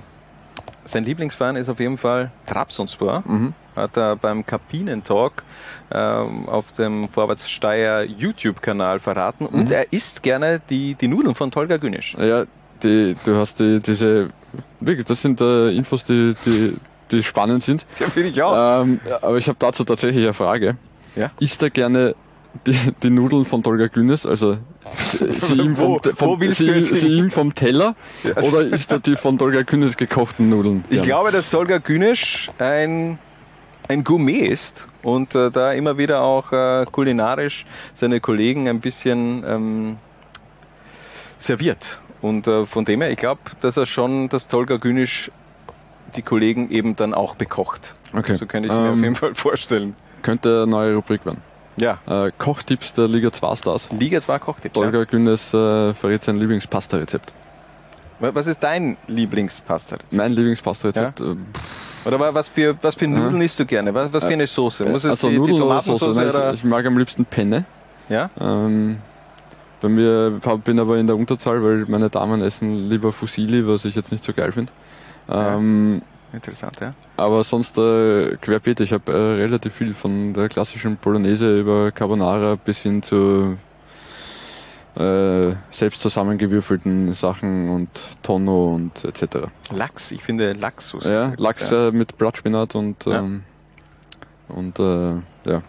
[0.84, 3.22] Sein Lieblingsverein ist auf jeden Fall Trabzonspor.
[3.26, 3.54] Mhm.
[3.76, 5.44] Hat er beim Kapinen-Talk
[5.92, 9.46] ähm, auf dem Vorwärtssteier YouTube-Kanal verraten.
[9.46, 9.72] Und Mhm.
[9.72, 12.16] er isst gerne die, die Nudeln von Tolga Günisch.
[12.18, 12.44] Ja,
[12.82, 14.30] die, du hast die, diese,
[14.80, 16.76] wirklich, das sind äh, Infos, die, die,
[17.12, 17.86] die spannend sind.
[18.00, 18.82] Ja, finde ich auch.
[18.82, 20.76] Ähm, aber ich habe dazu tatsächlich eine Frage.
[21.14, 21.30] Ja?
[21.38, 22.14] Isst er gerne
[22.66, 24.58] die, die Nudeln von Tolga Günes, also
[24.96, 28.42] sie, ihm vom, vom, du sie, sie ihm vom Teller Ja.
[28.42, 30.84] oder isst er die von Tolga Günes gekochten Nudeln?
[30.88, 31.04] Ich gern?
[31.04, 33.18] glaube, dass Tolga Günisch ein,
[33.88, 39.42] ein Gourmet ist und äh, da immer wieder auch äh, kulinarisch seine Kollegen ein bisschen
[39.46, 39.96] ähm,
[41.38, 41.98] serviert.
[42.20, 45.30] Und äh, von dem her, ich glaube, dass er schon, dass Tolga Günisch
[46.14, 47.94] die Kollegen eben dann auch bekocht.
[48.14, 48.36] Okay.
[48.36, 49.94] So kann ich mir Ähm, auf jeden Fall vorstellen.
[50.22, 51.42] Könnte eine neue Rubrik werden.
[51.76, 51.98] Ja.
[52.06, 53.88] Äh, Kochtipps der Liga 2 Stars.
[53.98, 54.76] Liga 2 Kochtipps.
[54.78, 54.82] Ja.
[54.90, 57.32] Tolga Günes äh, verrät sein Lieblingspasta-Rezept.
[58.20, 59.96] Wa- Was ist dein Lieblingspasta?
[60.12, 61.20] Mein Lieblingspasta-Rezept.
[61.20, 61.34] äh,
[62.04, 63.92] Oder wa- was für, was für Nudeln isst du gerne?
[63.94, 64.84] Was, was für eine Soße?
[64.84, 66.20] Muss es also die, die Nudeln oder Tomatensauce Soße?
[66.20, 66.52] Nein, oder?
[66.52, 67.64] ich, mag am liebsten Penne.
[68.08, 68.28] Ja?
[68.40, 68.98] Ähm,
[69.80, 73.94] bei mir bin aber in der Unterzahl, weil meine Damen essen lieber Fusilli, was ich
[73.96, 74.72] jetzt nicht so geil finde.
[75.28, 76.02] Ähm,
[76.32, 76.94] Interessant, ja.
[77.18, 82.54] aber sonst äh, querbeet, ich habe äh, relativ viel von der klassischen Bolognese über Carbonara
[82.56, 83.58] bis hin zu
[84.96, 87.88] äh, selbst zusammengewürfelten Sachen und
[88.22, 89.50] Tonno und etc.
[89.70, 91.10] Lachs, ich finde Lachssoße.
[91.10, 91.88] Ja, sehr gut, Lachs ja.
[91.88, 93.18] äh, mit Blattspinat und, Ja.
[93.18, 93.42] ähm,
[94.48, 95.14] und äh,
[95.50, 95.62] ja,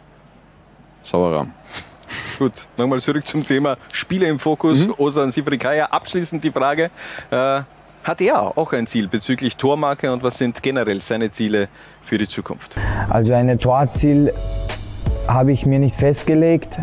[1.04, 1.52] Sauerrahm.
[2.38, 4.88] Gut, nochmal zurück zum Thema Spiele im Fokus.
[4.88, 4.96] Mhm.
[4.98, 6.92] Osan Sifrikaya, abschließend die Frage,
[7.32, 7.62] äh,
[8.04, 11.68] hat er auch ein Ziel bezüglich Tormarke und was sind generell seine Ziele
[12.02, 12.76] für die Zukunft?
[13.10, 14.34] Also ein Torziel
[15.28, 16.78] habe ich mir nicht festgelegt.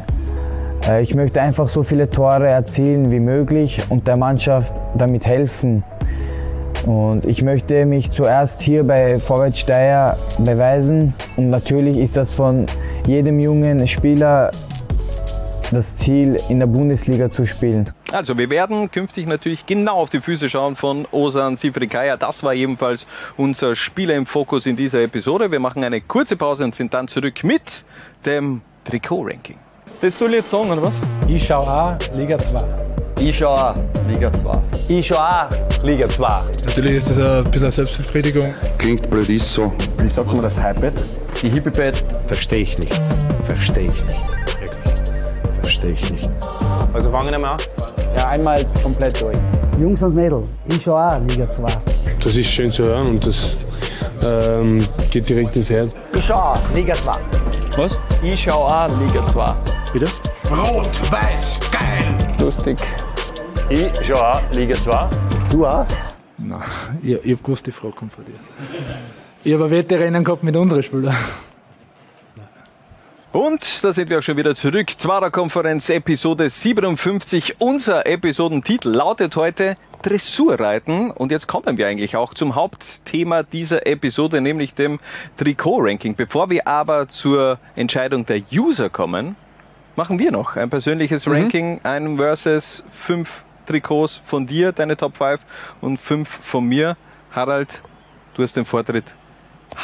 [0.89, 5.85] Äh, Ich möchte einfach so viele Tore erzielen wie möglich und der Mannschaft damit helfen.
[6.87, 11.13] Und ich möchte mich zuerst hier bei Vorwärts Steyr beweisen.
[11.37, 12.65] Und natürlich ist das von
[13.07, 14.51] jedem jungen Spieler
[15.77, 17.91] das Ziel, in der Bundesliga zu spielen.
[18.13, 22.17] Also wir werden künftig natürlich genau auf die Füße schauen von Osan Sifrikaya.
[22.17, 23.07] Das war ebenfalls
[23.37, 25.51] unser Spieler im Fokus in dieser Episode.
[25.51, 27.85] Wir machen eine kurze Pause und sind dann zurück mit
[28.27, 29.57] dem Trikot-Ranking.
[30.01, 31.01] Das soll ich jetzt sagen, oder was?
[31.29, 32.59] Ich schau auch Liga 2.
[33.21, 33.75] Ich schau auch
[34.09, 34.63] Liga 2.
[34.89, 35.49] Ich schau auch
[35.85, 36.29] Liga 2.
[36.67, 38.55] Natürlich ist das ein bisschen eine Selbstbefriedigung.
[38.79, 39.73] Klingt blöd, ist so.
[39.99, 41.03] Wie sagt man das Hypebett?
[41.43, 42.03] Die Hippie-Bett.
[42.27, 43.01] Verstehe ich nicht.
[43.43, 44.40] Verstehe ich nicht.
[45.71, 46.29] Verstehe ich nicht.
[46.93, 47.61] Also fangen wir mal an.
[48.17, 49.39] Ja, einmal komplett durch.
[49.79, 51.73] Jungs und Mädels, ich schaue auch Liga 2.
[52.25, 53.69] Das ist schön zu hören und das
[54.25, 55.93] ähm, geht direkt ins Herz.
[56.13, 57.13] Ich schaue Liga 2.
[57.77, 58.01] Was?
[58.21, 59.55] Ich schau auch Liga 2.
[59.93, 60.07] Bitte?
[60.51, 62.35] Rot-Weiß geil!
[62.41, 62.77] Lustig.
[63.69, 65.09] Ich schau auch Liga 2.
[65.53, 65.87] Du auch?
[66.37, 66.63] Nein,
[67.01, 68.35] ich, ich hab gewusst, die Frage kommt von dir.
[69.45, 71.15] Ich habe Wettrennen gehabt mit unseren Spielern.
[73.33, 74.91] Und da sind wir auch schon wieder zurück.
[74.91, 77.61] Zwarer Konferenz Episode 57.
[77.61, 81.13] Unser Episodentitel lautet heute Dressurreiten.
[81.13, 84.99] Und jetzt kommen wir eigentlich auch zum Hauptthema dieser Episode, nämlich dem
[85.37, 86.17] Trikot-Ranking.
[86.17, 89.37] Bevor wir aber zur Entscheidung der User kommen,
[89.95, 95.41] machen wir noch ein persönliches Ranking, ein versus fünf Trikots von dir, deine Top 5
[95.81, 96.97] und fünf von mir.
[97.31, 97.81] Harald,
[98.35, 99.15] du hast den Vortritt.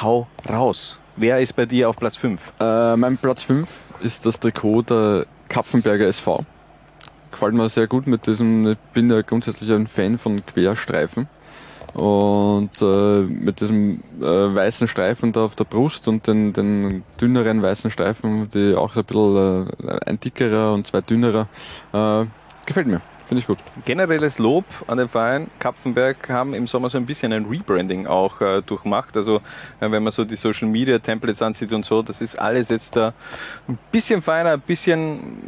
[0.03, 0.99] Hau raus.
[1.19, 2.53] Wer ist bei dir auf Platz 5?
[2.61, 3.67] Äh, mein Platz 5
[4.01, 6.45] ist das Trikot der Kapfenberger SV.
[7.31, 11.27] Gefällt mir sehr gut mit diesem, ich bin ja grundsätzlich ein Fan von Querstreifen.
[11.95, 17.63] Und äh, mit diesem äh, weißen Streifen da auf der Brust und den, den dünneren
[17.63, 21.49] weißen Streifen, die auch so ein bisschen äh, ein dickerer und zwei dünnerer,
[21.95, 22.27] äh,
[22.67, 23.01] gefällt mir.
[23.27, 23.59] Finde ich gut.
[23.85, 25.51] generelles Lob an den Verein.
[25.59, 29.17] Kapfenberg haben im Sommer so ein bisschen ein Rebranding auch äh, durchmacht.
[29.17, 29.37] Also
[29.81, 32.95] äh, wenn man so die Social Media Templates ansieht und so, das ist alles jetzt
[32.95, 33.13] da
[33.67, 35.43] ein bisschen feiner, ein bisschen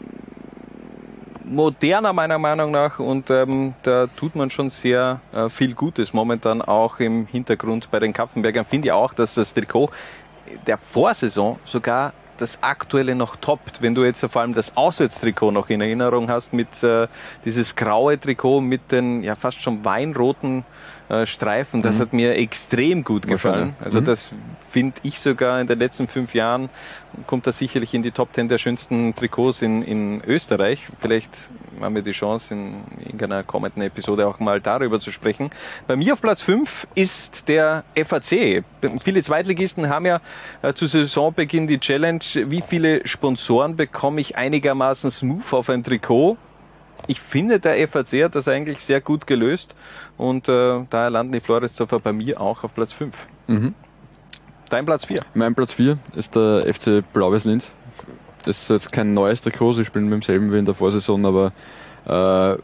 [1.45, 6.61] moderner meiner Meinung nach und ähm, da tut man schon sehr äh, viel Gutes momentan
[6.61, 8.65] auch im Hintergrund bei den Kapfenbergern.
[8.65, 9.91] Finde ich auch, dass das Trikot
[10.67, 13.83] der Vorsaison sogar das aktuelle noch toppt.
[13.83, 17.07] Wenn du jetzt vor allem das Auswärtstrikot noch in Erinnerung hast mit äh,
[17.45, 20.65] dieses graue Trikot mit den ja fast schon weinroten
[21.09, 22.01] äh, Streifen, das Mhm.
[22.01, 23.75] hat mir extrem gut gefallen.
[23.81, 24.05] Also Mhm.
[24.05, 24.31] das
[24.69, 26.69] finde ich sogar in den letzten fünf Jahren
[27.27, 30.87] kommt das sicherlich in die Top Ten der schönsten Trikots in, in Österreich.
[31.01, 31.31] Vielleicht
[31.81, 35.51] haben wir die Chance, in irgendeiner kommenden Episode auch mal darüber zu sprechen.
[35.87, 38.63] Bei mir auf Platz 5 ist der FAC.
[39.03, 40.21] Viele Zweitligisten haben ja
[40.63, 46.37] äh, zu Saisonbeginn die Challenge, wie viele Sponsoren bekomme ich einigermaßen smooth auf ein Trikot?
[47.07, 49.75] Ich finde, der FAC hat das eigentlich sehr gut gelöst
[50.17, 53.15] und äh, daher landen die Floridsdorfer bei mir auch auf Platz 5.
[53.47, 53.75] Mhm.
[54.69, 55.21] Dein Platz 4?
[55.35, 57.73] Mein Platz 4 ist der FC Blau-Weiß Linz.
[58.45, 61.53] Das ist jetzt kein neues Trikot, sie spielen mit demselben wie in der Vorsaison, aber
[62.07, 62.61] äh,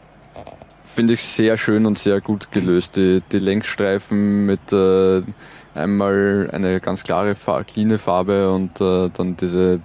[0.83, 2.95] finde ich sehr schön und sehr gut gelöst.
[2.95, 5.23] Die, die Längsstreifen mit äh,
[5.73, 7.35] einmal eine ganz klare,
[7.67, 9.81] cleane Farbe und äh, dann diese,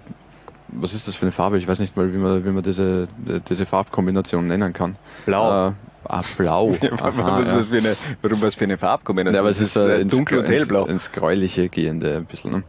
[0.72, 1.58] was ist das für eine Farbe?
[1.58, 3.08] Ich weiß nicht mal, wie man, wie man diese,
[3.48, 4.96] diese Farbkombination nennen kann.
[5.26, 5.68] Blau.
[5.68, 5.72] Äh,
[6.04, 6.70] ah, blau.
[7.00, 7.58] Aha, Aha, was ist ja.
[7.58, 9.34] das für eine, warum was für eine Farbkombination?
[9.34, 10.86] Ja, aber es Das ist äh, ins, dunkel und ins, hellblau.
[10.86, 12.50] ins Gräuliche gehende ein bisschen.
[12.52, 12.64] Ne?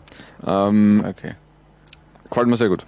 [0.45, 1.36] Ähm, okay.
[2.30, 2.86] Gefällt mir sehr gut.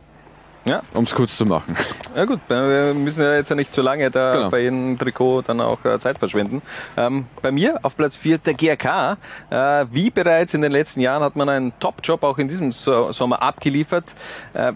[0.66, 0.82] Ja.
[0.94, 1.76] Um es kurz zu machen.
[2.16, 4.50] Ja gut, wir müssen ja jetzt ja nicht zu lange da Genau.
[4.52, 6.62] bei jedem Trikot dann auch äh, Zeit verschwenden.
[6.96, 9.18] Ähm, bei mir auf Platz 4 der GRK.
[9.50, 13.12] Äh, wie bereits in den letzten Jahren hat man einen Top-Job auch in diesem so
[13.12, 14.14] Sommer abgeliefert.
[14.54, 14.74] Äh,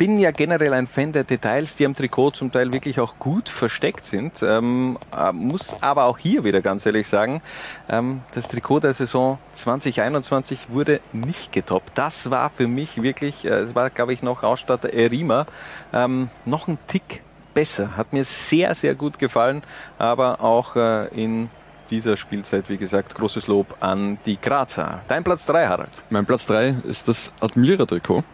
[0.00, 3.50] bin ja generell ein Fan der Details, die am Trikot zum Teil wirklich auch gut
[3.50, 4.42] versteckt sind.
[4.42, 7.42] Ähm, äh, muss aber auch hier wieder ganz ehrlich sagen,
[7.86, 11.98] ähm, das Trikot der Saison 2021 wurde nicht getoppt.
[11.98, 15.44] Das war für mich wirklich, äh, es war glaube ich noch Ausstatter Erima,
[15.92, 17.22] ähm, noch ein Tick
[17.52, 17.94] besser.
[17.94, 19.62] Hat mir sehr, sehr gut gefallen,
[19.98, 21.50] aber auch äh, in
[21.90, 25.02] dieser Spielzeit, wie gesagt, großes Lob an die Grazer.
[25.08, 25.90] Dein Platz 3, Harald.
[26.08, 28.24] Mein Platz 3 ist das Admira-Trikot.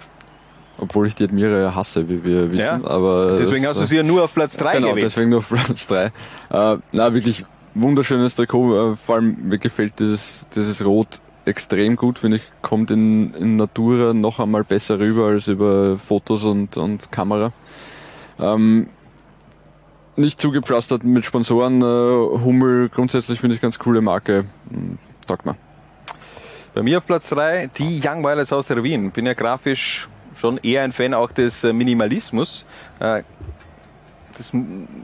[0.78, 2.62] Obwohl ich die Admira ja hasse, wie wir wissen.
[2.62, 5.06] Ja, aber deswegen das, hast du sie ja nur auf Platz 3 Genau, gewählt.
[5.06, 6.04] deswegen nur auf Platz 3.
[6.06, 6.10] Äh,
[6.92, 8.92] na, wirklich wunderschönes Trikot.
[8.92, 12.42] Äh, vor allem mir gefällt dieses, dieses Rot extrem gut, finde ich.
[12.60, 17.52] Kommt in, in Natura noch einmal besser rüber als über Fotos und, und Kamera.
[18.38, 18.88] Ähm,
[20.16, 21.80] nicht zugepflastert mit Sponsoren.
[21.80, 24.44] Äh, Hummel grundsätzlich finde ich ganz coole Marke.
[24.70, 25.56] Hm, Taugt mir.
[26.74, 29.10] Bei mir auf Platz 3 die Young Violets aus der Wien.
[29.10, 32.66] Bin ja grafisch schon eher ein Fan auch des äh, Minimalismus.
[33.00, 33.22] Äh,
[34.38, 34.52] Das,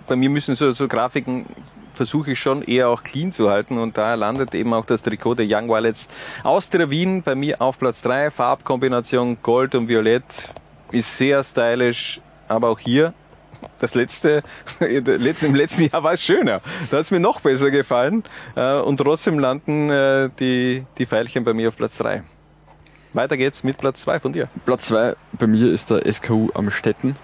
[0.07, 1.47] bei mir müssen so, so Grafiken
[1.95, 5.35] versuche ich schon eher auch clean zu halten und da landet eben auch das Trikot
[5.37, 6.09] der Young Violets
[6.43, 8.31] aus der Wien bei mir auf Platz 3.
[8.31, 10.51] Farbkombination Gold und Violett
[10.91, 13.15] ist sehr stylisch, aber auch hier
[13.79, 14.43] das letzte,
[14.81, 16.61] im letzten Jahr war es schöner.
[16.91, 18.25] Da hat es mir noch besser gefallen.
[18.57, 19.89] Äh, Und trotzdem landen
[20.41, 22.23] die, die Pfeilchen bei mir auf Platz 3.
[23.15, 24.49] Weiter geht's mit Platz 2 von dir.
[24.65, 27.15] Platz 2 bei mir ist der SKU am Stetten.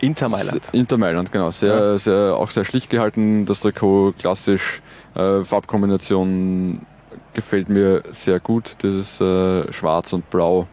[0.00, 0.62] Inter Mailand.
[0.72, 1.50] Inter Mailand, genau.
[1.50, 1.98] Sehr, Ja.
[1.98, 3.46] sehr, auch sehr schlicht gehalten.
[3.46, 4.82] Das Trikot klassisch.
[5.14, 6.84] Äh, Farbkombination
[7.32, 8.76] gefällt mir sehr gut.
[8.82, 10.66] Dieses äh, Schwarz und Blau.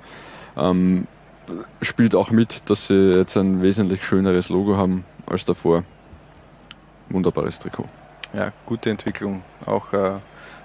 [0.58, 1.08] Ähm,
[1.82, 5.84] spielt auch mit, dass sie jetzt ein wesentlich schöneres Logo haben als davor.
[7.10, 7.86] Wunderbares Trikot.
[8.34, 9.44] Ja, gute Entwicklung.
[9.66, 10.14] Auch äh,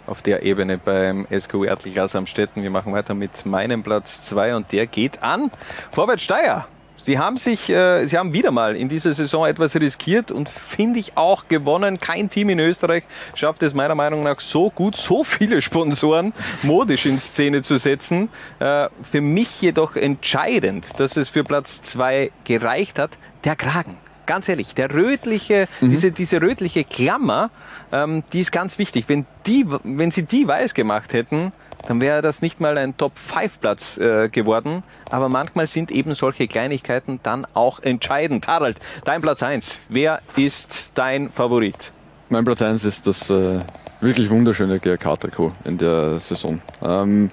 [0.06, 2.62] auf der Ebene beim SKU Ertelglas am Städten.
[2.62, 5.50] Wir machen weiter mit meinem Platz 2 und der geht an
[5.92, 6.66] Vorwärts Steyr.
[7.06, 10.98] Sie haben sich, äh, sie haben wieder mal in dieser Saison etwas riskiert und finde
[10.98, 12.00] ich auch gewonnen.
[12.00, 13.04] Kein Team in Österreich
[13.34, 16.32] schafft es meiner Meinung nach so gut, so viele Sponsoren
[16.64, 18.28] modisch in Szene zu setzen.
[18.58, 23.98] Äh, für mich jedoch entscheidend, dass es für Platz 2 gereicht hat, der Kragen.
[24.26, 27.50] Ganz ehrlich, der rötliche, diese, diese rötliche Klammer,
[27.92, 29.04] ähm, die ist ganz wichtig.
[29.08, 31.52] Wenn, die, wenn sie die weiß gemacht hätten,
[31.86, 34.82] dann wäre das nicht mal ein Top-5-Platz äh, geworden.
[35.10, 38.46] Aber manchmal sind eben solche Kleinigkeiten dann auch entscheidend.
[38.46, 39.80] Harald, dein Platz 1.
[39.88, 41.92] Wer ist dein Favorit?
[42.28, 43.60] Mein Platz 1 ist das äh,
[44.00, 46.60] wirklich wunderschöne GRK-Trikot in der Saison.
[46.82, 47.30] Ähm,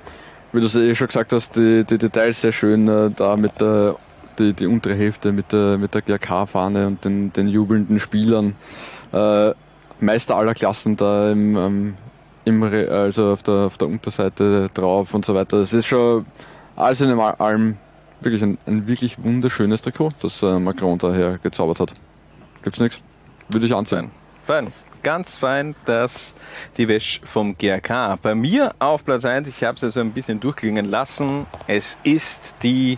[0.51, 3.59] wie du es eh schon gesagt hast, die, die Details sehr schön, äh, da mit
[3.59, 3.95] der
[4.39, 8.55] die, die untere Hälfte mit der, mit der GRK-Fahne und den, den jubelnden Spielern.
[9.11, 9.51] Äh,
[9.99, 11.93] Meister aller Klassen da im, ähm,
[12.45, 15.59] im Re also auf der, auf der Unterseite drauf und so weiter.
[15.59, 16.25] Das ist schon
[16.75, 17.77] alles in allem
[18.21, 21.93] wirklich ein, ein wirklich wunderschönes Trikot, das äh, Macron daher gezaubert hat.
[22.63, 23.01] Gibt's nichts?
[23.49, 24.11] Würde ich anziehen.
[24.45, 24.71] Fein.
[25.03, 26.33] Ganz fein, dass
[26.77, 28.15] die Wäsche vom GRK.
[28.21, 32.55] Bei mir auf Platz 1, ich habe es also ein bisschen durchklingen lassen, es ist
[32.63, 32.97] die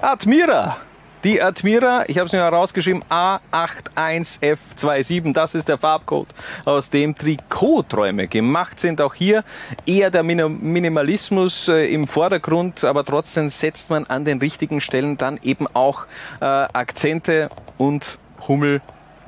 [0.00, 0.78] Admira.
[1.24, 6.28] Die Admira, ich habe es mir herausgeschrieben, A81F27, das ist der Farbcode,
[6.66, 9.00] aus dem Trikotträume gemacht sind.
[9.00, 9.42] Auch hier
[9.86, 15.16] eher der Min- Minimalismus äh, im Vordergrund, aber trotzdem setzt man an den richtigen Stellen
[15.16, 16.04] dann eben auch
[16.42, 18.82] äh, Akzente und Hummel.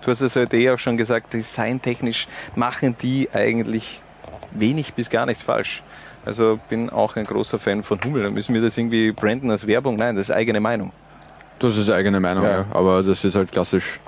[0.05, 4.03] Du hast es heute eh auch schon gesagt, designtechnisch machen die eigentlich
[4.51, 5.83] wenig bis gar nichts falsch.
[6.27, 8.25] Also bin auch ein großer Fan von Hummel.
[8.25, 9.97] Da müssen wir das irgendwie branden als Werbung?
[9.97, 10.93] Nein, das ist eigene Meinung.
[11.61, 12.51] Das ist eigene Meinung, Ja.
[12.59, 12.67] ja.
[12.73, 14.01] aber das ist halt klassisch.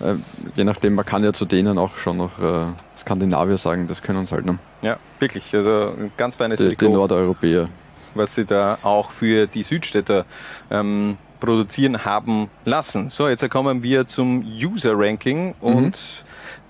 [0.00, 0.14] Äh,
[0.54, 4.18] je nachdem, man kann ja zu denen auch schon noch äh, Skandinavier sagen, das können
[4.20, 4.46] uns halt.
[4.46, 4.58] Ne?
[4.82, 5.54] Ja, wirklich.
[5.54, 7.68] Also ein ganz feines Die, die Nordeuropäer.
[8.14, 10.24] was sie da auch für die Südstädter
[10.70, 13.08] ähm, produzieren haben lassen.
[13.10, 15.98] So, jetzt kommen wir zum User-Ranking und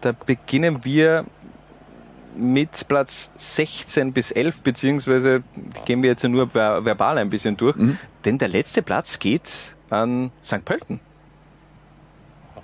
[0.01, 1.25] da beginnen wir
[2.37, 5.43] mit Platz 16 bis 11, beziehungsweise
[5.85, 7.77] gehen wir jetzt nur ver verbal ein bisschen durch,
[8.25, 10.65] denn der letzte Platz geht an St.
[10.65, 11.01] Pölten.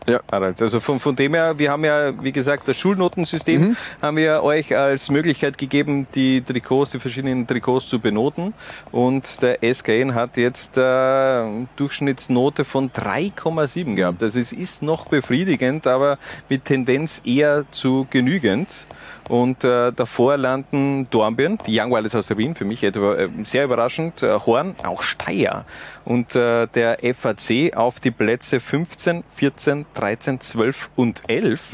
[0.08, 0.20] Ja.
[0.30, 4.76] Also von, von dem her, wir haben ja, wie gesagt, das Schulnotensystem haben wir euch
[4.76, 8.54] als Möglichkeit gegeben, die Trikots, die verschiedenen Trikots zu benoten.
[8.90, 14.22] Und der SKN hat jetzt äh, Durchschnittsnote von 3,7 gehabt.
[14.22, 16.18] Also es ist noch befriedigend, aber
[16.48, 18.86] mit Tendenz eher zu genügend.
[19.28, 23.64] Und äh, davor landen Dornbirn, die Young Wilders aus Wien, für mich etwa, äh, sehr
[23.64, 25.64] überraschend, äh, Horn, auch Steyr.
[26.04, 31.72] Und äh, der FAC auf die Plätze 15, 14, 13, 12 und 11.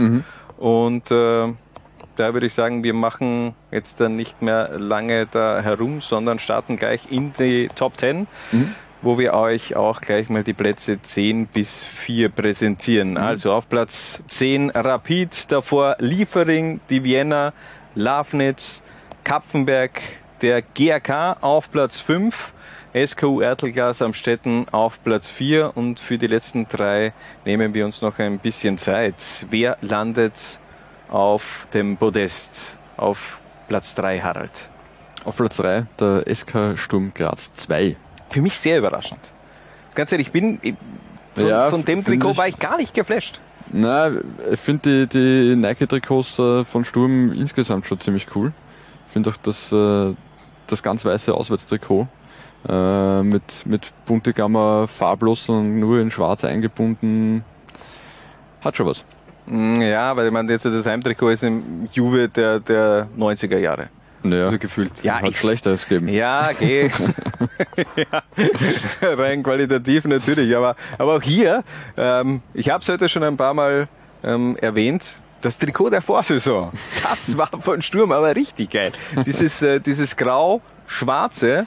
[0.59, 1.53] Und äh,
[2.17, 6.77] da würde ich sagen, wir machen jetzt dann nicht mehr lange da herum, sondern starten
[6.77, 8.27] gleich in die Top 10
[9.03, 13.17] wo wir euch auch gleich mal die Plätze 10 bis 4 präsentieren.
[13.17, 17.53] Also auf Platz 10 Rapid, davor Liefering, die Vienna,
[17.95, 18.83] Lafnitz,
[19.25, 20.01] Kapfenberg,
[20.43, 22.53] der GRK auf Platz 5,
[23.07, 27.13] SKU Ertelglas am Städten auf Platz 4 und für die letzten drei
[27.45, 29.47] nehmen wir uns noch ein bisschen Zeit.
[29.51, 30.59] Wer landet
[31.09, 34.69] auf dem Podest auf Platz 3, Harald?
[35.25, 37.97] Auf Platz 3 der SK Sturm Graz 2.
[38.31, 39.21] Für mich sehr überraschend.
[39.95, 40.61] Ganz ehrlich, ich bin
[41.35, 43.41] von, Ja, von dem Trikot war ich gar nicht geflasht.
[43.71, 44.11] Na,
[44.51, 48.53] ich finde die, die Nike-Trikots äh, von Sturm insgesamt schon ziemlich cool.
[49.07, 50.15] Ich finde auch das, äh,
[50.67, 52.09] das ganz weiße Auswärtstrikot
[52.69, 57.45] äh, mit, mit Buntegammer farblos und nur in schwarz eingebunden
[58.63, 59.05] hat schon was.
[59.47, 63.89] Mm, Ja, weil ich meine, jetzt das Heimtrikot ist im Juve der, der 90er Jahre.
[64.23, 64.93] Naja, so gefühlt.
[65.03, 66.09] Ja, hat ich, schlechteres gegeben.
[66.09, 66.91] ja, geh.
[67.97, 68.23] ja,
[69.01, 70.55] rein qualitativ natürlich.
[70.57, 71.63] Aber, aber auch hier,
[71.97, 73.89] ähm, ich habe es heute schon ein paar Mal
[74.23, 75.05] ähm, erwähnt,
[75.41, 76.71] das Trikot der Vorsaison,
[77.03, 78.93] das war von Sturm aber richtig geil.
[79.25, 81.67] Dieses, äh, dieses grau-schwarze,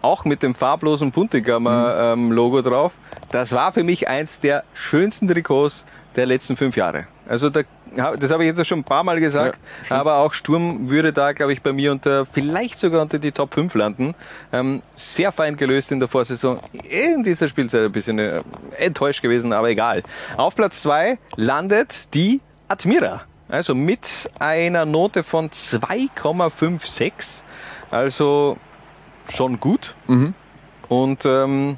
[0.00, 2.92] auch mit dem farblosen Puntigammer ähm, Logo drauf,
[3.30, 5.84] das war für mich eins der schönsten Trikots
[6.16, 7.06] der letzten fünf Jahre.
[7.28, 7.62] Also da,
[7.96, 9.58] das habe ich jetzt schon ein paar Mal gesagt,
[9.90, 13.54] aber auch Sturm würde da, glaube ich, bei mir unter, vielleicht sogar unter die Top
[13.54, 14.14] 5 landen.
[14.52, 16.60] Ähm, sehr fein gelöst in der Vorsaison.
[16.72, 18.42] In dieser Spielzeit ein bisschen äh,
[18.78, 20.02] enttäuscht gewesen, aber egal.
[20.36, 23.22] Auf Platz zwei landet die Admira.
[23.48, 27.42] Also mit einer Note von 2,56.
[27.90, 28.56] Also
[29.28, 29.94] schon gut.
[30.88, 31.76] Und ähm,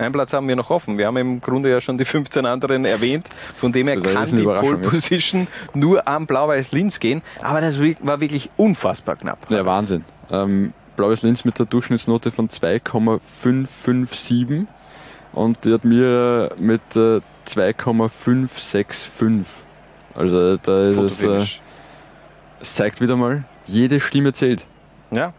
[0.00, 0.98] einen Platz haben wir noch offen.
[0.98, 3.28] Wir haben im Grunde ja schon die 15 anderen erwähnt.
[3.54, 4.78] Von dem her kann die Pole.
[4.78, 7.22] Position nur am Blau-Weiß Linz gehen.
[7.40, 9.38] Aber das war wirklich unfassbar knapp.
[9.50, 10.04] Ja, Wahnsinn.
[10.30, 14.66] Ähm, Blaues Linz mit der Durchschnittsnote von 2,557
[15.32, 19.64] und die hat mir mit äh, 2,565.
[20.14, 21.44] Also da ist es, äh,
[22.60, 24.66] es zeigt wieder mal, jede Stimme zählt.
[25.10, 25.32] Ja.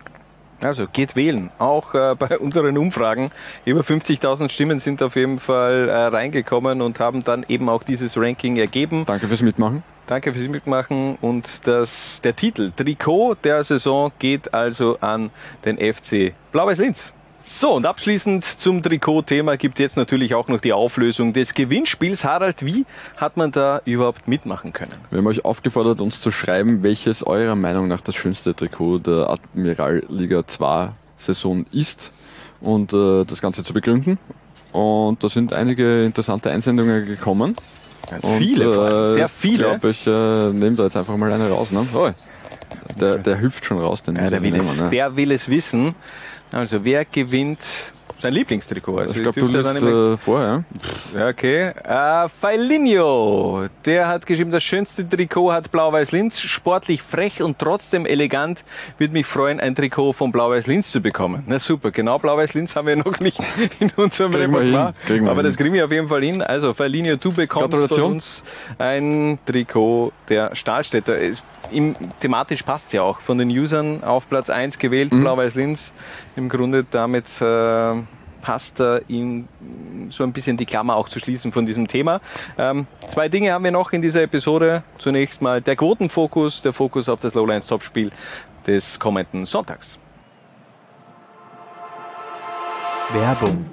[0.64, 1.52] Also geht wählen.
[1.58, 3.32] Auch äh, bei unseren Umfragen.
[3.66, 8.18] Über 50.000 Stimmen sind auf jeden Fall äh, reingekommen und haben dann eben auch dieses
[8.18, 9.06] Ranking ergeben.
[9.06, 9.84] Danke fürs Mitmachen.
[10.08, 15.30] Danke fürs Mitmachen und das, der Titel Trikot der Saison geht also an
[15.64, 17.14] den FC Blau-Weiß Linz.
[17.44, 22.24] So, und abschließend zum Trikot-Thema gibt jetzt natürlich auch noch die Auflösung des Gewinnspiels.
[22.24, 22.86] Harald, wie
[23.18, 24.94] hat man da überhaupt mitmachen können?
[25.10, 29.30] Wir haben euch aufgefordert, uns zu schreiben, welches eurer Meinung nach das schönste Trikot der
[29.30, 32.12] Admiral Liga 2 Saison ist
[32.62, 34.20] und äh, das Ganze zu begründen.
[34.72, 37.56] Und da sind einige interessante Einsendungen gekommen.
[38.22, 39.54] Und, viele allem, sehr viele.
[39.54, 41.72] Ich glaube, ich äh, nehme da jetzt einfach mal eine raus.
[41.72, 41.88] Ne?
[41.94, 42.10] Oh,
[43.00, 44.90] der, der hüpft schon raus, den Ja, der, will es, Ne?
[44.90, 45.96] der will es wissen.
[46.52, 47.66] Also, wer gewinnt
[48.22, 48.98] sein Lieblingstrikot?
[49.00, 50.64] Also, ich glaube, du liest äh, vor, ja?
[51.30, 51.70] Okay.
[51.84, 56.40] Äh, Failinho, der hat geschrieben, das schönste Trikot hat Blau-Weiß Linz.
[56.42, 58.64] Sportlich frech und trotzdem elegant.
[58.98, 61.44] Würde mich freuen, ein Trikot von Blau-Weiß Linz zu bekommen.
[61.48, 63.40] Na super, genau Blau-Weiß Linz haben wir noch nicht
[63.80, 64.94] in unserem Kriegen Repertoire.
[65.08, 66.42] hin, Aber das kriegen wir auf jeden Fall hin.
[66.42, 68.44] Also Failinho, du bekommst von uns
[68.78, 71.20] ein Trikot der Stahlstädter.
[71.22, 71.42] Es,
[71.72, 73.22] im, thematisch passt ja auch.
[73.22, 75.22] Von den Usern auf Platz 1 gewählt, Mhm.
[75.22, 75.94] Blau-Weiß Linz.
[76.36, 77.94] Im Grunde damit äh,
[78.42, 79.48] passt in
[80.10, 82.22] so ein bisschen die Klammer auch zu schließen von diesem Thema.
[82.58, 84.84] Ähm, zwei Dinge haben wir noch in dieser Episode.
[84.98, 88.12] Zunächst mal der Quotenfokus, der Fokus auf das Lowlands Topspiel
[88.68, 90.00] des kommenden Sonntags.
[93.14, 93.66] Werbung.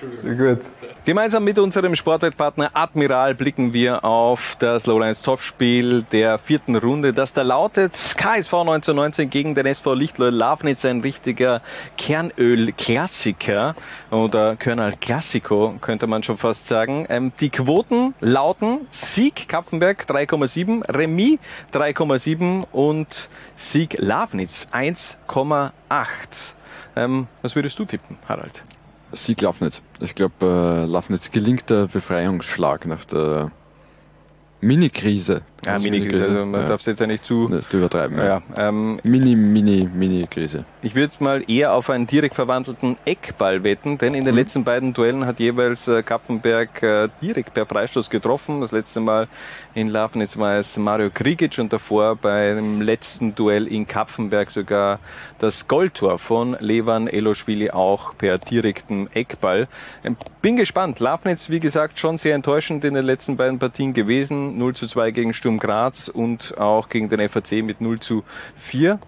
[0.00, 0.60] Gut.
[1.04, 7.32] Gemeinsam mit unserem Sportwettpartner Admiral blicken wir auf das Lowlands Topspiel der vierten Runde, das
[7.32, 11.62] da lautet KSV 1919 gegen den SV Lichtler Lafnitz, ein richtiger
[11.96, 13.74] Kernöl-Klassiker
[14.10, 17.06] oder Körnal Classico, könnte man schon fast sagen.
[17.08, 21.38] Ähm, die Quoten lauten Sieg Kapfenberg 3,7, Remis
[21.72, 25.72] 3,7 und Sieg Lafnitz 1,8.
[26.96, 28.62] Ähm, was würdest du tippen, Harald?
[29.14, 29.82] Sieg Lafnitz.
[30.00, 33.52] Ich glaube, äh, Lafnitz gelingt der Befreiungsschlag nach der
[34.60, 35.42] Mini-Krise.
[35.66, 36.66] Ja, Mini-Krise, also man ja.
[36.66, 38.18] darf es jetzt ja nicht zu Das übertreiben.
[38.18, 40.64] Ja, ähm, Mini, Mini, Mini-Krise.
[40.82, 44.38] Ich würde mal eher auf einen direkt verwandelten Eckball wetten, denn in den Mhm.
[44.40, 48.60] letzten beiden Duellen hat jeweils äh, Kapfenberg äh, direkt per Freistoß getroffen.
[48.60, 49.28] Das letzte Mal
[49.74, 54.98] in Lafnitz war es Mario Krigic und davor beim letzten Duell in Kapfenberg sogar
[55.38, 59.68] das Goldtor von Levan Eloschwili auch per direktem Eckball.
[60.04, 61.00] Ähm, Bin gespannt.
[61.00, 64.58] Lafnitz, wie gesagt, schon sehr enttäuschend in den letzten beiden Partien gewesen.
[64.58, 68.24] 0 zu 2 gegen Sturm Graz und auch gegen den FAC mit 0 zu
[68.56, 68.98] 4.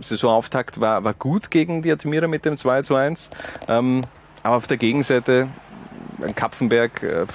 [0.00, 3.30] Saisonauftakt war, war gut gegen die Admira mit dem 2 zu 1.
[3.68, 4.02] Ähm,
[4.42, 5.48] aber auf der Gegenseite,
[6.34, 7.26] Kapfenberg, äh,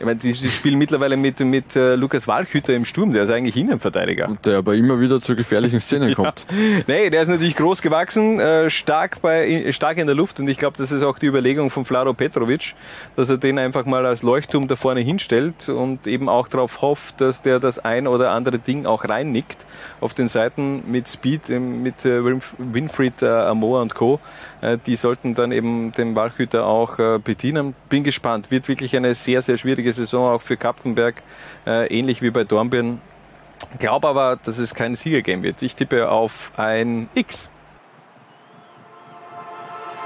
[0.00, 3.30] ich meine, die, die spielen mittlerweile mit, mit äh, Lukas Walchüter im Sturm, der ist
[3.30, 4.36] eigentlich Innenverteidiger.
[4.46, 6.46] Der aber immer wieder zu gefährlichen Szenen kommt.
[6.86, 10.56] Nee, der ist natürlich groß gewachsen, äh, stark, bei, stark in der Luft und ich
[10.56, 12.74] glaube, das ist auch die Überlegung von Flaro Petrovic,
[13.14, 17.20] dass er den einfach mal als Leuchtturm da vorne hinstellt und eben auch darauf hofft,
[17.20, 19.66] dass der das ein oder andere Ding auch reinnickt.
[20.00, 24.18] Auf den Seiten mit Speed, mit äh, Winf- Winfried äh, Amoa und Co.
[24.62, 27.74] Äh, die sollten dann eben den Walchüter auch äh, bedienen.
[27.90, 31.22] Bin gespannt, wird wirklich eine sehr, sehr schwierige Saison auch für Kapfenberg,
[31.66, 33.00] äh, ähnlich wie bei Dornbirn.
[33.78, 35.62] Glaube aber, dass es kein Siegergame wird.
[35.62, 37.48] Ich tippe auf ein X.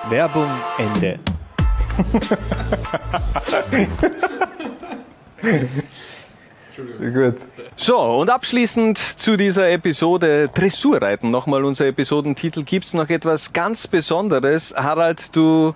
[0.09, 1.19] Werbung Ende.
[6.99, 7.37] Gut.
[7.77, 11.31] So, und abschließend zu dieser Episode Dressurreiten.
[11.31, 12.65] Nochmal unser Episodentitel.
[12.65, 14.75] Gibt es noch etwas ganz Besonderes?
[14.77, 15.75] Harald, du,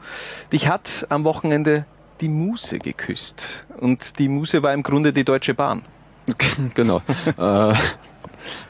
[0.52, 1.86] dich hat am Wochenende
[2.20, 3.64] die Muse geküsst.
[3.78, 5.82] Und die Muse war im Grunde die Deutsche Bahn.
[6.74, 7.02] genau.
[7.38, 7.74] äh,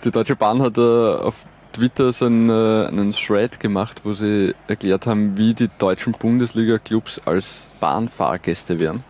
[0.04, 1.34] die Deutsche Bahn hat äh, auf
[1.72, 7.22] Twitter so einen, äh, einen Thread gemacht, wo sie erklärt haben, wie die deutschen Bundesliga-Clubs
[7.24, 9.02] als Bahnfahrgäste wären.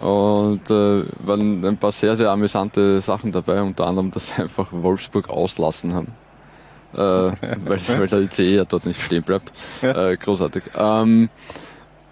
[0.00, 4.68] Und äh, waren ein paar sehr, sehr amüsante Sachen dabei, unter anderem, dass sie einfach
[4.70, 6.08] Wolfsburg auslassen haben.
[6.94, 6.98] Äh,
[7.64, 9.52] weil, weil der ICE ja dort nicht stehen bleibt.
[9.82, 10.62] Äh, großartig.
[10.76, 11.28] Ähm,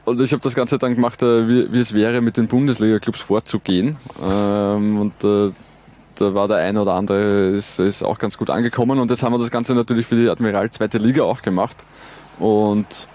[0.05, 3.21] und ich habe das Ganze dann gemacht, äh, wie, wie es wäre, mit den Bundesliga-Clubs
[3.21, 3.97] vorzugehen.
[4.23, 5.53] Ähm, und äh,
[6.17, 8.99] da war der eine oder andere ist, ist auch ganz gut angekommen.
[8.99, 11.77] Und jetzt haben wir das Ganze natürlich für die Admiral zweite Liga auch gemacht.
[12.39, 13.09] Und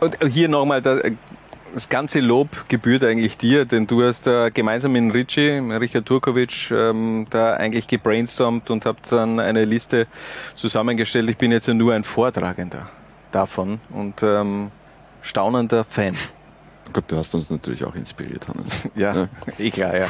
[0.00, 5.12] Und hier nochmal, das ganze Lob gebührt eigentlich dir, denn du hast da gemeinsam mit
[5.14, 10.06] Richie, Richard Turkovic, ähm, da eigentlich gebrainstormt und habt dann eine Liste
[10.54, 11.28] zusammengestellt.
[11.28, 12.88] Ich bin jetzt ja nur ein Vortragender
[13.32, 14.70] davon und ähm,
[15.24, 16.14] staunender Fan.
[16.92, 18.68] Gott, du hast uns natürlich auch inspiriert, Hannes.
[18.94, 19.26] Ja,
[19.58, 20.06] eh klar, ja.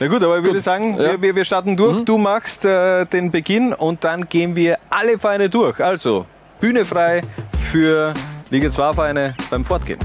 [0.00, 2.04] Na gut, aber ich würde sagen, wir, wir, wir starten durch.
[2.04, 5.80] Du machst äh, den Beginn und dann gehen wir alle Vereine durch.
[5.80, 6.26] Also,
[6.60, 7.22] Bühne frei
[7.70, 8.12] für
[8.50, 10.00] Liga 2 Vereine beim Fortgehen.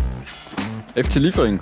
[0.95, 1.59] FC Liefering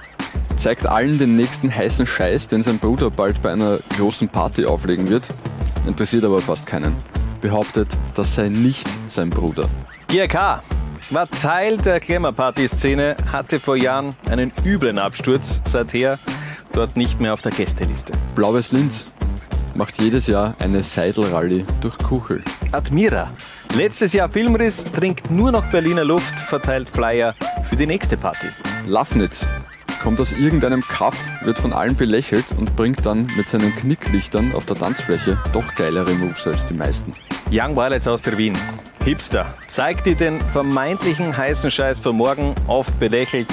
[0.55, 5.09] zeigt allen den nächsten heißen Scheiß, den sein Bruder bald bei einer großen Party auflegen
[5.09, 5.29] wird.
[5.87, 6.95] Interessiert aber fast keinen.
[7.41, 9.67] Behauptet, das sei nicht sein Bruder.
[10.07, 10.61] GRK
[11.09, 16.17] war Teil der Glamour-Party-Szene, hatte vor Jahren einen üblen Absturz, seither
[16.73, 18.13] dort nicht mehr auf der Gästeliste.
[18.33, 19.07] Blaues Linz
[19.75, 22.43] macht jedes Jahr eine Seidelrallye durch Kuchel.
[22.71, 23.31] Admira,
[23.75, 27.35] letztes Jahr Filmriss, trinkt nur noch Berliner Luft, verteilt Flyer
[27.69, 28.47] für die nächste Party.
[28.87, 29.45] Lafnitz
[30.01, 34.65] kommt aus irgendeinem Kaff, wird von allen belächelt und bringt dann mit seinen Knicklichtern auf
[34.65, 37.13] der Tanzfläche doch geilere Moves als die meisten.
[37.51, 38.55] Young Violets aus der Wien.
[39.05, 43.47] Hipster, zeigt dir den vermeintlichen heißen Scheiß von morgen, oft belächelt,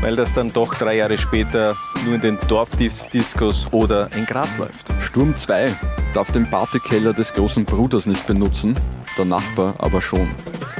[0.00, 1.76] weil das dann doch drei Jahre später
[2.06, 4.94] nur in den Dorfdiskos oder in Gras läuft.
[5.00, 5.76] Sturm 2
[6.14, 8.80] darf den Partykeller des großen Bruders nicht benutzen,
[9.18, 10.26] der Nachbar aber schon.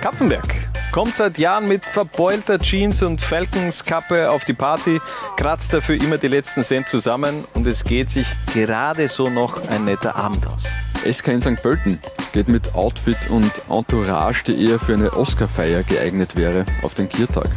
[0.01, 0.55] Kapfenberg
[0.91, 5.03] kommt seit Jahren mit verbeulter Jeans und Falkenskappe auf die Party,
[5.37, 9.85] kratzt dafür immer die letzten Cent zusammen und es geht sich gerade so noch ein
[9.85, 10.65] netter Abend aus.
[11.11, 11.63] SK in St.
[11.63, 11.99] Pölten
[12.33, 17.49] geht mit Outfit und Entourage, die eher für eine Oscarfeier geeignet wäre, auf den Kiertag.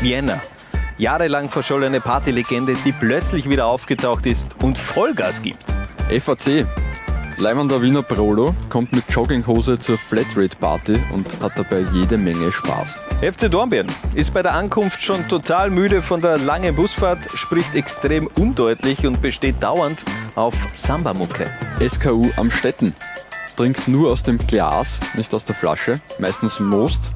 [0.00, 0.40] Vienna,
[0.98, 5.64] jahrelang verschollene Partylegende, die plötzlich wieder aufgetaucht ist und Vollgas gibt.
[6.08, 6.66] FAC
[7.36, 13.00] Leimender Wiener Prolo kommt mit Jogginghose zur Flatrate Party und hat dabei jede Menge Spaß.
[13.22, 18.28] FC Dornbirn ist bei der Ankunft schon total müde von der langen Busfahrt, spricht extrem
[18.38, 20.04] undeutlich und besteht dauernd
[20.36, 21.50] auf Samba-Mucke.
[21.86, 22.94] SKU am Stetten
[23.56, 27.12] trinkt nur aus dem Glas, nicht aus der Flasche, meistens Most,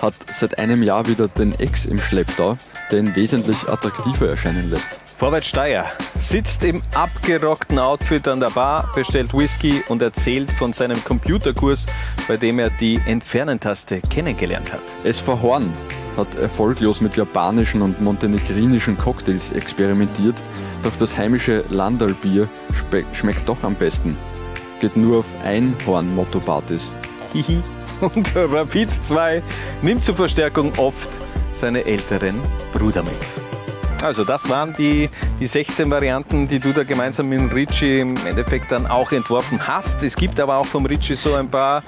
[0.00, 2.56] hat seit einem Jahr wieder den Ex im Schlepptau,
[2.92, 5.00] der ihn wesentlich attraktiver erscheinen lässt.
[5.18, 5.86] Vorwärts Steier
[6.18, 11.86] sitzt im abgerockten Outfit an der Bar, bestellt Whisky und erzählt von seinem Computerkurs,
[12.28, 14.82] bei dem er die Entfernentaste kennengelernt hat.
[15.04, 15.72] SV Horn
[16.18, 20.36] hat erfolglos mit japanischen und montenegrinischen Cocktails experimentiert,
[20.82, 22.46] doch das heimische Landalbier
[23.12, 24.18] schmeckt doch am besten.
[24.80, 26.90] Geht nur auf Einhorn-Motto-Partys.
[27.32, 27.62] Hihi.
[28.02, 29.42] Und Rapid 2
[29.80, 31.08] nimmt zur Verstärkung oft
[31.54, 32.38] seine älteren
[32.74, 33.45] Brüder mit.
[34.02, 35.08] Also das waren die,
[35.40, 40.02] die 16 Varianten, die du da gemeinsam mit Richie im Endeffekt dann auch entworfen hast.
[40.02, 41.82] Es gibt aber auch vom Richie so ein paar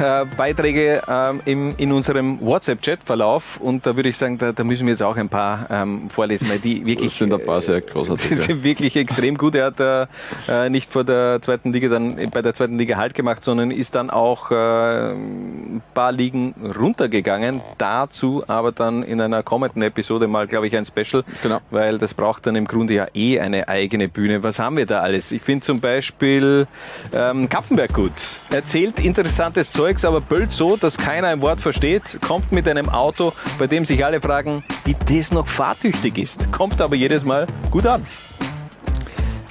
[0.00, 4.86] äh, Beiträge ähm, im, in unserem WhatsApp-Chat-Verlauf und da würde ich sagen, da, da, müssen
[4.86, 7.80] wir jetzt auch ein paar ähm, vorlesen, weil die wirklich das sind ein paar sehr
[7.80, 8.28] großartig.
[8.28, 9.54] Die sind wirklich extrem gut.
[9.54, 10.08] Er hat
[10.48, 13.94] äh, nicht vor der zweiten Liga dann bei der zweiten Liga Halt gemacht, sondern ist
[13.94, 17.60] dann auch äh, ein paar Ligen runtergegangen.
[17.78, 21.60] Dazu aber dann in einer kommenden Episode mal, glaube ich, ein Special, genau.
[21.70, 24.42] weil das braucht dann im Grunde ja eh eine eigene Bühne.
[24.42, 25.32] Was haben wir da alles?
[25.32, 26.66] Ich finde zum Beispiel
[27.12, 28.12] ähm, Kapfenberg gut.
[28.50, 33.32] Erzählt interessantes Zeugs, aber böllt so, dass keiner ein Wort versteht, kommt mit einem Auto,
[33.56, 37.86] bei dem sich alle fragen, wie das noch fahrtüchtig ist, kommt aber jedes Mal gut
[37.86, 38.04] an.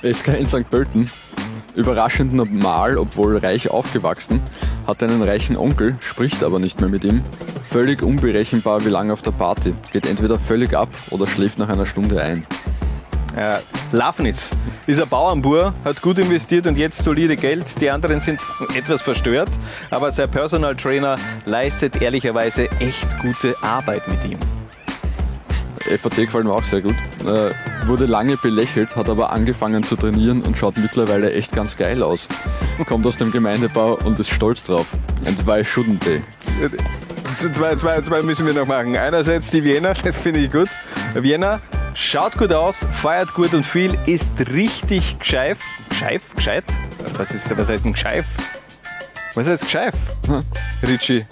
[0.03, 0.69] SK in St.
[0.69, 1.09] Pölten,
[1.73, 4.41] überraschend normal, obwohl reich aufgewachsen,
[4.85, 7.23] hat einen reichen Onkel, spricht aber nicht mehr mit ihm.
[7.63, 9.73] Völlig unberechenbar wie lange auf der Party.
[9.93, 12.45] Geht entweder völlig ab oder schläft nach einer Stunde ein.
[13.35, 13.59] Äh,
[13.91, 14.51] Lafnitz
[14.87, 17.81] ist ein Bauernbur, hat gut investiert und jetzt solide Geld.
[17.81, 18.39] Die anderen sind
[18.73, 19.49] etwas verstört,
[19.89, 24.39] aber sein Personal Trainer leistet ehrlicherweise echt gute Arbeit mit ihm.
[25.97, 26.95] FAC gefällt mir auch sehr gut.
[27.25, 27.51] Äh,
[27.87, 32.27] wurde lange belächelt, hat aber angefangen zu trainieren und schaut mittlerweile echt ganz geil aus.
[32.87, 34.87] Kommt aus dem Gemeindebau und ist stolz drauf.
[35.25, 36.21] And why shouldn't they?
[37.35, 38.95] Zwei, zwei, zwei müssen wir noch machen.
[38.95, 40.69] Einerseits die Vienna, das finde ich gut.
[41.13, 41.59] Vienna
[41.93, 45.59] schaut gut aus, feiert gut und viel, ist richtig gescheif.
[45.89, 46.33] Gescheif?
[46.33, 46.63] Gescheit?
[47.17, 48.25] Was, ist, was heißt ein Gescheif?
[49.33, 49.93] Was heißt Gescheif?
[50.81, 51.25] Richie.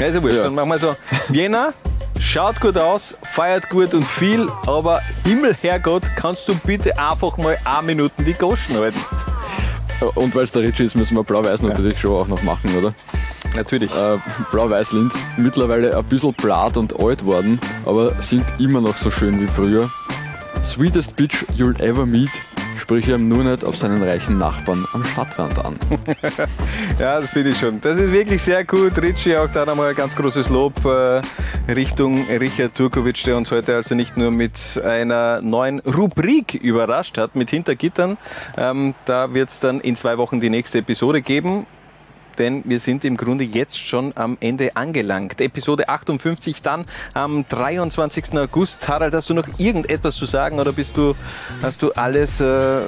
[0.00, 0.36] Ja, ist ja wurscht.
[0.38, 0.44] Ja.
[0.44, 0.96] Dann machen wir so.
[1.28, 1.74] Vienna,
[2.18, 7.58] schaut gut aus, feiert gut und viel, aber Himmel, Herrgott, kannst du bitte einfach mal
[7.66, 8.98] eine Minuten die Goschen halten?
[10.14, 12.94] Und weil es der Ritchie ist, müssen wir Blau-Weiß natürlich schon auch noch machen, oder?
[13.54, 13.94] Natürlich.
[13.94, 14.18] Äh,
[14.50, 19.46] Blau-Weiß-Linz, mittlerweile ein bisschen blatt und alt worden, aber singt immer noch so schön wie
[19.46, 19.90] früher.
[20.64, 22.30] Sweetest Bitch You'll Ever Meet
[22.82, 25.78] spreche ihm nur nicht auf seinen reichen Nachbarn am Stadtrand an.
[26.98, 27.80] ja, das finde ich schon.
[27.80, 29.00] Das ist wirklich sehr gut.
[29.00, 31.22] Ritchie, auch da nochmal ein ganz großes Lob äh,
[31.72, 37.36] Richtung Richard Turkovic, der uns heute also nicht nur mit einer neuen Rubrik überrascht hat,
[37.36, 38.18] mit Hintergittern.
[38.56, 41.66] Ähm, da wird es dann in zwei Wochen die nächste Episode geben
[42.38, 45.40] denn wir sind im Grunde jetzt schon am Ende angelangt.
[45.40, 48.38] Episode 58 dann am 23.
[48.38, 48.88] August.
[48.88, 51.14] Harald, hast du noch irgendetwas zu sagen oder bist du,
[51.62, 52.80] hast du alles, äh,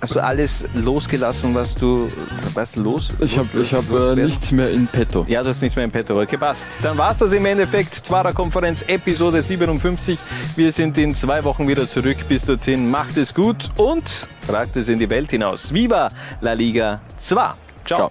[0.00, 2.08] hast du alles losgelassen, was du,
[2.54, 3.10] was los?
[3.20, 5.24] Ich habe ich hab, äh, nichts mehr in petto.
[5.28, 6.20] Ja, du hast nichts mehr in petto.
[6.20, 6.82] Okay, passt.
[6.82, 7.94] Dann war's das im Endeffekt.
[7.94, 10.18] Zwarer Konferenz Episode 57.
[10.56, 12.16] Wir sind in zwei Wochen wieder zurück.
[12.28, 15.72] Bis dorthin macht es gut und tragt es in die Welt hinaus.
[15.72, 16.10] Viva
[16.40, 17.69] La Liga 2.
[17.90, 18.08] Ciao.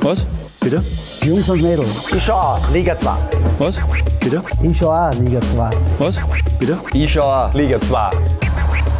[0.00, 0.26] Was?
[0.58, 0.82] Bitte?
[1.22, 2.12] Jungs und Mädels.
[2.12, 3.10] Ich schau auch Liga 2.
[3.58, 3.78] Was?
[4.18, 4.42] Bitte?
[4.64, 5.70] Ich schau auch Liga 2.
[6.00, 6.18] Was?
[6.58, 6.76] Bitte?
[6.92, 8.10] Ich schau auch Liga 2.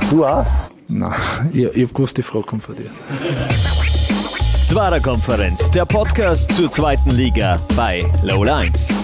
[0.09, 0.47] Du auch?
[0.87, 1.13] Nein,
[1.53, 2.89] ich, ich hab gewusst, die Frage kommt von dir.
[4.63, 8.95] Zwarer Konferenz, der Podcast zur zweiten Liga bei Low Lines.